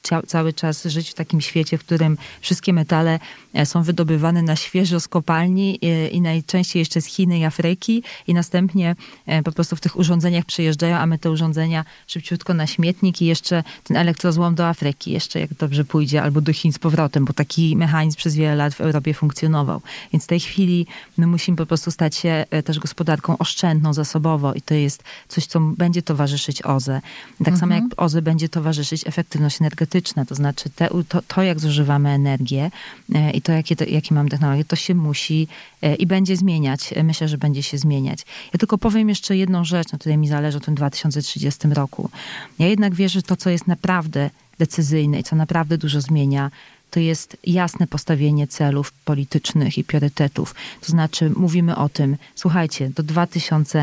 [0.03, 3.19] cia- cały czas żyć w takim świecie, w którym wszystkie metale
[3.55, 8.03] e, są wydobywane na świeżo z kopalni e, i najczęściej jeszcze z Chiny i Afryki
[8.27, 8.97] i następnie
[9.27, 13.27] e, po prostu w tych urządzeniach przyjeżdżają, a my te urządzenia szybciutko na śmietnik i
[13.27, 17.33] jeszcze ten elektrozłom do Afryki, jeszcze jak dobrze pójdzie, albo do Chin z powrotem, bo
[17.33, 19.81] taki mechanizm przez wiele lat w Europie funkcjonował.
[20.13, 20.87] Więc w tej chwili
[21.17, 25.47] my musimy po prostu stać się e, też gospodarką oszczędną, zasobowo i to jest coś,
[25.47, 27.01] co będzie towarzyszyć OZE.
[27.45, 32.11] Tak samo jak OZE będzie towarzyszyć efektywność energetyczna, to znaczy te, to, to, jak zużywamy
[32.11, 32.71] energię
[33.15, 35.49] e, i to, jakie, jakie mamy technologie, to się musi
[35.83, 36.93] e, i będzie zmieniać.
[36.93, 38.19] E, Myślę, że będzie się zmieniać.
[38.53, 42.11] Ja tylko powiem jeszcze jedną rzecz, na której mi zależy o tym 2030 roku.
[42.59, 46.51] Ja jednak wierzę, że to, co jest naprawdę decyzyjne i co naprawdę dużo zmienia,
[46.91, 50.55] to jest jasne postawienie celów politycznych i priorytetów.
[50.81, 53.79] To znaczy, mówimy o tym, słuchajcie, do 2030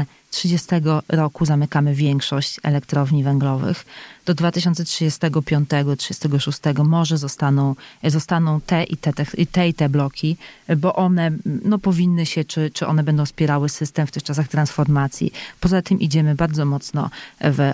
[1.09, 3.85] roku zamykamy większość elektrowni węglowych.
[4.25, 9.13] Do 2035-36 może zostaną, zostaną te, i te,
[9.51, 10.37] te, i te bloki,
[10.77, 15.33] bo one no, powinny się, czy, czy one będą wspierały system w tych czasach transformacji.
[15.59, 17.09] Poza tym idziemy bardzo mocno
[17.41, 17.73] w,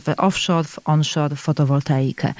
[0.00, 2.34] w offshore, w onshore, w fotowoltaikę.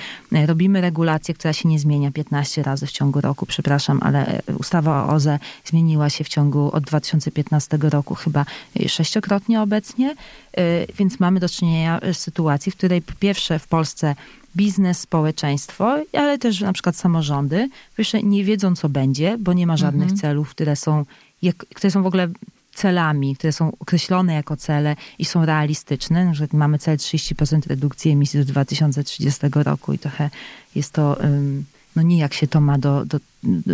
[0.47, 5.09] Robimy regulację, która się nie zmienia 15 razy w ciągu roku, przepraszam, ale ustawa o
[5.09, 8.47] OZE zmieniła się w ciągu od 2015 roku chyba
[8.89, 10.15] sześciokrotnie obecnie,
[10.59, 13.13] Y, więc mamy do czynienia z sytuacji, w której po
[13.45, 14.15] pierwsze w Polsce
[14.57, 19.77] biznes, społeczeństwo, ale też na przykład samorządy, wysze nie wiedzą, co będzie, bo nie ma
[19.77, 21.05] żadnych celów, które są,
[21.43, 22.29] jak, które są w ogóle
[22.75, 26.25] celami, które są określone jako cele i są realistyczne.
[26.25, 30.31] Na przykład mamy cel 30% redukcji emisji do 2030 roku i trochę
[30.75, 31.65] jest to ym,
[31.97, 33.21] no nijak się to ma do, do,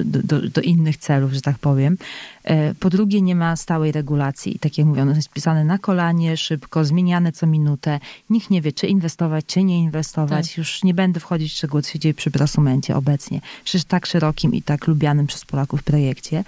[0.04, 1.98] do, do, innych celów, że tak powiem.
[2.44, 4.58] E, Po drugie, nie ma stałej regulacji.
[4.58, 8.00] Tak jak mówię, ono jest pisane na kolanie, szybko, zmieniane co minutę.
[8.30, 10.56] Nikt nie wie, czy inwestować, czy nie inwestować.
[10.58, 13.40] Już nie będę wchodzić w szczegóły, co się dzieje przy prosumencie obecnie.
[13.64, 16.44] Przecież tak szerokim i tak lubianym przez Polaków projekcie.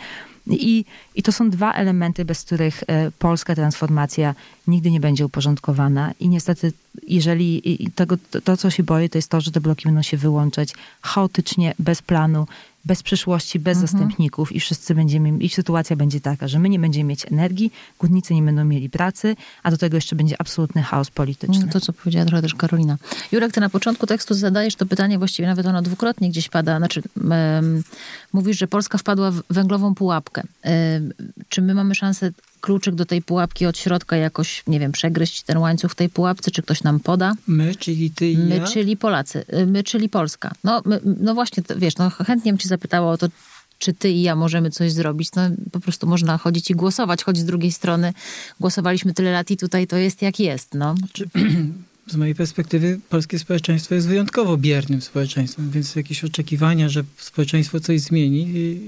[0.47, 4.35] I, I to są dwa elementy, bez których e, polska transformacja
[4.67, 6.13] nigdy nie będzie uporządkowana.
[6.21, 6.73] I niestety,
[7.09, 10.03] jeżeli i- tego, to, to, co się boję, to jest to, że te bloki będą
[10.03, 12.47] się wyłączać chaotycznie, bez planu,
[12.85, 17.05] bez przyszłości, bez zastępników i wszyscy będziemy, i sytuacja będzie taka, że my nie będziemy
[17.05, 21.67] mieć energii, górnicy nie będą mieli pracy, a do tego jeszcze będzie absolutny chaos polityczny.
[21.67, 22.97] No to, co powiedziała trochę też Karolina.
[23.33, 26.79] Jurek, ty na początku tekstu zadajesz to pytanie, właściwie nawet ono dwukrotnie gdzieś pada.
[26.79, 27.03] Znaczy,
[28.33, 30.43] mówisz, że Polska wpadła w węglową pułapkę.
[31.49, 32.31] Czy my mamy szansę
[32.63, 36.51] kluczyk do tej pułapki od środka jakoś, nie wiem, przegryźć ten łańcuch w tej pułapce,
[36.51, 37.35] czy ktoś nam poda?
[37.47, 38.67] My, czyli ty i My, ja.
[38.67, 39.45] czyli Polacy.
[39.55, 40.53] Y, My, czyli Polska.
[40.65, 43.29] No, my, no właśnie, to, wiesz, no, chętnie bym cię zapytała o to,
[43.79, 45.29] czy ty i ja możemy coś zrobić.
[45.37, 45.43] No,
[45.73, 48.13] po prostu można chodzić i głosować, choć z drugiej strony
[48.61, 50.75] głosowaliśmy tyle lat i tutaj to jest jak jest.
[50.75, 50.95] No.
[52.07, 58.01] Z mojej perspektywy polskie społeczeństwo jest wyjątkowo biernym społeczeństwem, więc jakieś oczekiwania, że społeczeństwo coś
[58.01, 58.79] zmieni.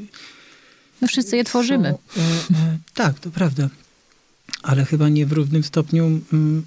[1.03, 1.95] No wszyscy je tworzymy.
[2.15, 3.69] Są, e, e, tak, to prawda.
[4.63, 6.23] Ale chyba nie w równym stopniu mm,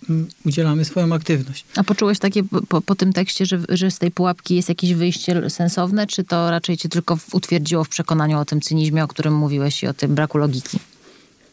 [0.09, 1.65] mm, udzielamy swoją aktywność.
[1.75, 5.49] A poczułeś takie po- po, tym tekście, że, że z tej pułapki jest jakieś wyjście
[5.49, 9.83] sensowne, czy to raczej cię tylko utwierdziło w przekonaniu o tym cynizmie, o którym mówiłeś
[9.83, 10.79] i o tym braku logiki?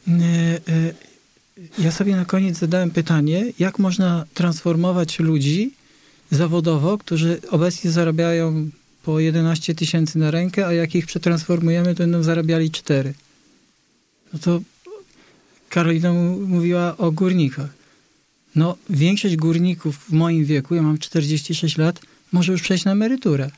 [0.09, 0.11] E,
[1.79, 5.73] Ja sobie na koniec zadałem pytanie, jak można transformować ludzi
[6.31, 8.71] zawodowo, którzy obecnie zarabiają
[9.05, 13.15] po 11 tysięcy na rękę, a jak ich przetransformujemy, to będą zarabiali 4.
[14.33, 14.61] No to
[15.69, 16.13] Karolina
[16.47, 17.69] mówiła o górnikach.
[18.57, 22.01] No, większość górników w moim wieku, ja mam 46 lat,
[22.33, 23.51] może już przejść na emeryturę.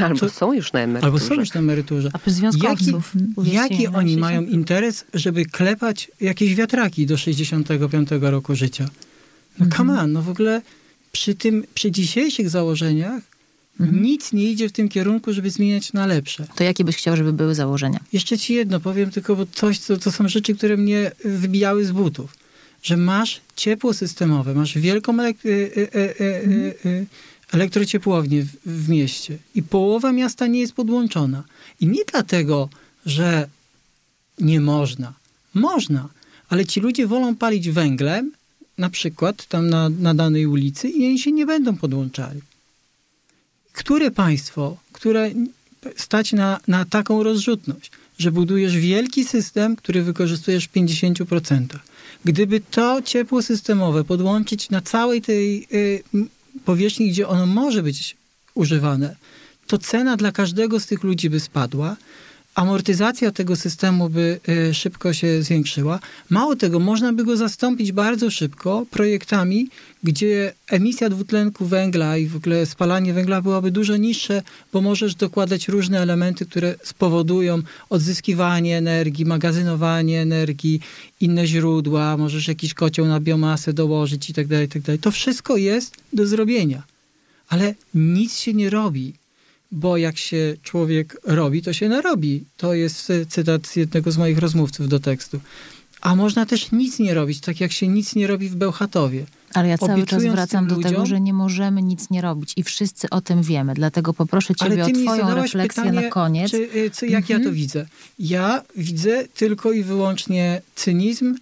[0.00, 1.06] Albo To- są już na emeryturze.
[1.06, 2.10] Albo są już na emeryturze.
[2.12, 3.12] A związkowców?
[3.14, 8.84] Jaki, uwierzcie jaki oni mają interes, żeby klepać jakieś wiatraki do 65 roku życia?
[9.58, 9.70] No Mhm.
[9.88, 10.62] come on, no w ogóle
[11.12, 13.22] przy, tym, przy dzisiejszych założeniach
[13.80, 14.02] Mhm.
[14.02, 16.46] nic nie idzie w tym kierunku, żeby zmieniać na lepsze.
[16.56, 18.00] To jakie byś chciał, żeby były założenia?
[18.12, 21.92] Jeszcze ci jedno powiem, tylko bo coś, co, to są rzeczy, które mnie wybijały z
[21.92, 22.36] butów.
[22.82, 27.04] Że masz ciepło systemowe, masz wielką elek- e, e, e, e, e,
[27.52, 31.44] elektrociepłownię w, w mieście i połowa miasta nie jest podłączona.
[31.80, 32.68] I nie dlatego,
[33.06, 33.48] że
[34.38, 35.12] nie można.
[35.54, 36.08] Można,
[36.48, 38.32] ale ci ludzie wolą palić węglem,
[38.78, 42.40] na przykład tam na, na danej ulicy i oni się nie będą podłączali.
[43.80, 45.30] Które państwo, które
[45.96, 51.66] stać na, na taką rozrzutność, że budujesz wielki system, który wykorzystujesz w 50%.
[52.24, 56.02] Gdyby to ciepło systemowe podłączyć na całej tej y,
[56.64, 58.16] powierzchni, gdzie ono może być
[58.54, 59.16] używane,
[59.66, 61.96] to cena dla każdego z tych ludzi by spadła,
[62.54, 66.00] amortyzacja tego systemu by y, szybko się zwiększyła.
[66.30, 69.68] Mało tego, można by go zastąpić bardzo szybko projektami,
[70.04, 75.68] gdzie emisja dwutlenku węgla i w ogóle spalanie węgla byłaby dużo niższe, bo możesz dokładać
[75.68, 80.80] różne elementy, które spowodują odzyskiwanie energii, magazynowanie energii,
[81.20, 84.82] inne źródła, możesz jakiś kocioł na biomasę dołożyć i tak dalej, tak.
[85.00, 86.82] To wszystko jest do zrobienia,
[87.48, 89.19] ale nic się nie robi
[89.72, 92.44] bo jak się człowiek robi, to się narobi.
[92.56, 95.40] To jest cytat z jednego z moich rozmówców do tekstu.
[96.00, 99.26] A można też nic nie robić, tak jak się nic nie robi w Bełchatowie.
[99.54, 102.62] Ale ja cały czas wracam do ludziom, tego, że nie możemy nic nie robić i
[102.62, 103.74] wszyscy o tym wiemy.
[103.74, 106.50] Dlatego poproszę ciebie o twoją refleksję pytanie, na koniec.
[106.50, 107.40] Czy, co, jak mhm.
[107.40, 107.86] ja to widzę?
[108.18, 111.36] Ja widzę tylko i wyłącznie cynizm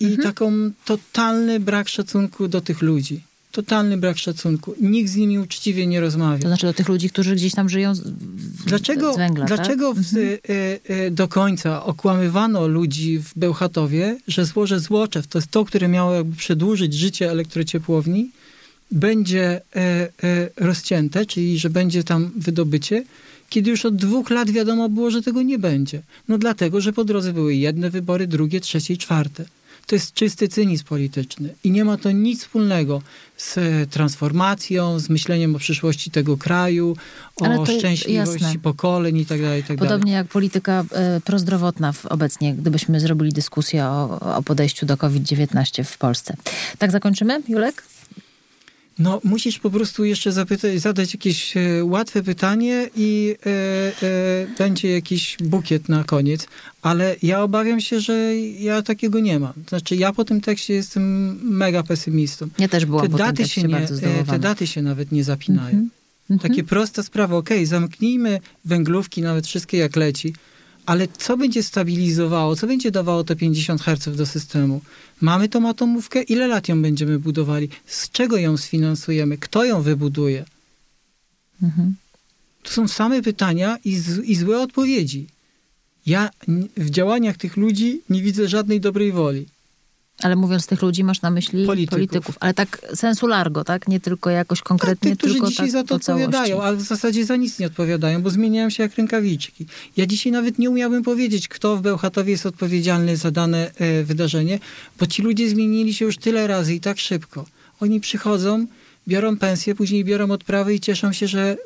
[0.00, 0.22] i mhm.
[0.22, 0.52] taką
[0.84, 3.20] totalny brak szacunku do tych ludzi
[3.52, 4.74] totalny brak szacunku.
[4.80, 6.42] Nikt z nimi uczciwie nie rozmawia.
[6.42, 8.02] To znaczy do tych ludzi, którzy gdzieś tam żyją z,
[8.66, 10.04] dlaczego, z węgla, Dlaczego tak?
[10.04, 10.38] w, mhm.
[10.48, 15.88] e, e, do końca okłamywano ludzi w Bełchatowie, że złoże Złoczew, to jest to, które
[15.88, 18.30] miało jakby przedłużyć życie elektrociepłowni,
[18.90, 20.08] będzie e,
[20.56, 23.04] rozcięte, czyli że będzie tam wydobycie,
[23.48, 26.02] kiedy już od dwóch lat wiadomo było, że tego nie będzie.
[26.28, 29.44] No dlatego, że po drodze były jedne wybory, drugie, trzecie i czwarte.
[29.86, 33.02] To jest czysty cynizm polityczny i nie ma to nic wspólnego
[33.36, 33.58] z
[33.90, 36.96] transformacją, z myśleniem o przyszłości tego kraju,
[37.36, 38.60] o szczęśliwości jasne.
[38.60, 43.84] pokoleń i tak dalej, tak Podobnie jak polityka e, prozdrowotna w, obecnie, gdybyśmy zrobili dyskusję
[43.84, 46.36] o, o podejściu do COVID-19 w Polsce.
[46.78, 47.82] Tak zakończymy, Julek?
[48.98, 53.50] No, musisz po prostu jeszcze zapytać, zadać jakieś e, łatwe pytanie i e,
[54.06, 56.46] e, będzie jakiś bukiet na koniec,
[56.82, 59.52] ale ja obawiam się, że ja takiego nie mam.
[59.68, 62.48] Znaczy, ja po tym tekście jestem mega pesymistą.
[62.58, 65.76] Ja też byłam te po daty się nie, e, Te daty się nawet nie zapinają.
[65.76, 65.90] Mm
[66.30, 66.42] -hmm.
[66.42, 70.34] Takie prosta sprawa, okej, okay, zamknijmy węglówki, nawet wszystkie jak leci,
[70.86, 74.80] ale co będzie stabilizowało, co będzie dawało te 50 Hz do systemu?
[75.20, 77.68] Mamy tą atomówkę, ile lat ją będziemy budowali?
[77.86, 79.38] Z czego ją sfinansujemy?
[79.38, 80.44] Kto ją wybuduje?
[81.62, 81.94] Mhm.
[82.62, 85.26] To są same pytania i, z, i złe odpowiedzi.
[86.06, 86.30] Ja
[86.76, 89.46] w działaniach tych ludzi nie widzę żadnej dobrej woli.
[90.22, 91.98] Ale mówiąc tych ludzi, masz na myśli polityków.
[91.98, 92.36] polityków.
[92.40, 93.88] Ale tak sensu largo, tak?
[93.88, 97.24] Nie tylko jakoś konkretnie, tak, którzy tylko dzisiaj tak za to odpowiadają, ale w zasadzie
[97.24, 99.66] za nic nie odpowiadają, bo zmieniają się jak rękawiczki.
[99.96, 104.58] Ja dzisiaj nawet nie umiałbym powiedzieć, kto w Bełchatowie jest odpowiedzialny za dane e, wydarzenie,
[104.98, 107.46] bo ci ludzie zmienili się już tyle razy i tak szybko.
[107.80, 108.66] Oni przychodzą,
[109.08, 111.56] biorą pensję, później biorą odprawy i cieszą się, że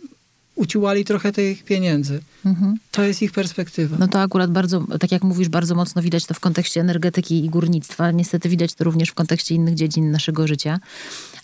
[0.54, 2.20] uciułali trochę tych pieniędzy.
[2.46, 2.76] Mhm.
[2.90, 3.96] To jest ich perspektywa.
[4.00, 7.50] No to akurat bardzo, tak jak mówisz, bardzo mocno widać to w kontekście energetyki i
[7.50, 8.10] górnictwa.
[8.10, 10.80] Niestety widać to również w kontekście innych dziedzin naszego życia.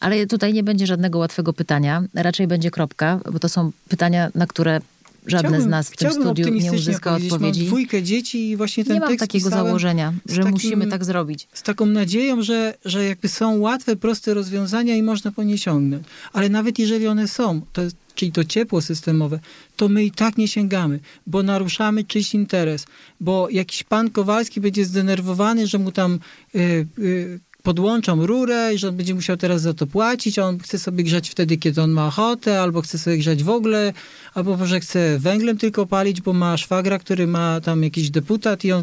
[0.01, 2.03] Ale tutaj nie będzie żadnego łatwego pytania.
[2.15, 4.81] Raczej będzie kropka, bo to są pytania, na które
[5.27, 7.61] żadne chciałbym, z nas w tym studiu nie uzyska odpowiedzi.
[7.61, 11.05] Mam dwójkę dzieci i właśnie ten nie tekst mam takiego założenia, że takim, musimy tak
[11.05, 11.49] zrobić.
[11.53, 16.05] Z taką nadzieją, że, że jakby są łatwe, proste rozwiązania i można po nie sięgnąć.
[16.33, 17.83] Ale nawet jeżeli one są, to
[18.15, 19.41] czyli to ciepło systemowe,
[19.77, 22.87] to my i tak nie sięgamy, bo naruszamy czyjś interes,
[23.21, 26.19] bo jakiś pan Kowalski będzie zdenerwowany, że mu tam
[26.55, 30.59] y, y, podłączą rurę i że on będzie musiał teraz za to płacić, a on
[30.59, 33.93] chce sobie grzać wtedy, kiedy on ma ochotę, albo chce sobie grzać w ogóle,
[34.35, 38.73] albo może chce węglem tylko palić, bo ma szwagra, który ma tam jakiś deputat i
[38.73, 38.83] on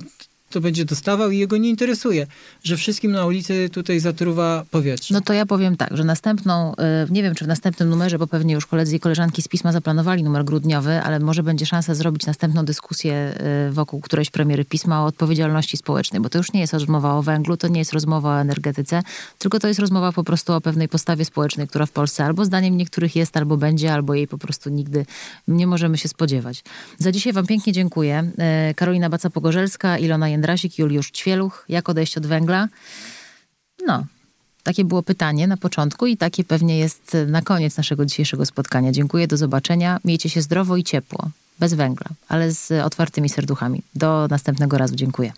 [0.50, 2.28] to będzie dostawał i jego nie interesuje,
[2.64, 5.14] że wszystkim na ulicy tutaj zatruwa powietrze.
[5.14, 8.28] No to ja powiem tak, że następną, e, nie wiem czy w następnym numerze, bo
[8.28, 12.26] pewnie już koledzy i koleżanki z Pisma zaplanowali numer grudniowy, ale może będzie szansa zrobić
[12.26, 16.74] następną dyskusję e, wokół którejś premiery Pisma o odpowiedzialności społecznej, bo to już nie jest
[16.74, 19.02] rozmowa o węglu, to nie jest rozmowa o energetyce,
[19.38, 22.78] tylko to jest rozmowa po prostu o pewnej postawie społecznej, która w Polsce albo zdaniem
[22.78, 25.06] niektórych jest, albo będzie, albo jej po prostu nigdy
[25.48, 26.64] nie możemy się spodziewać.
[26.98, 28.32] Za dzisiaj wam pięknie dziękuję.
[28.38, 31.66] E, Karolina Baca-Pogorzelska, Ilona Jędrasik, Juliusz Ćwieluch.
[31.70, 32.68] Jak odejść od węgla?
[33.88, 34.06] No,
[34.64, 38.92] takie było pytanie na początku i takie pewnie jest na koniec naszego dzisiejszego spotkania.
[38.92, 40.00] Dziękuję, do zobaczenia.
[40.06, 41.30] Miejcie się zdrowo i ciepło.
[41.60, 43.82] Bez węgla, ale z otwartymi serduchami.
[43.96, 44.96] Do następnego razu.
[44.96, 45.34] Dziękuję.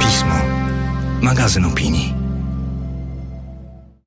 [0.00, 0.34] Pismo.
[1.20, 2.23] Magazyn opinii.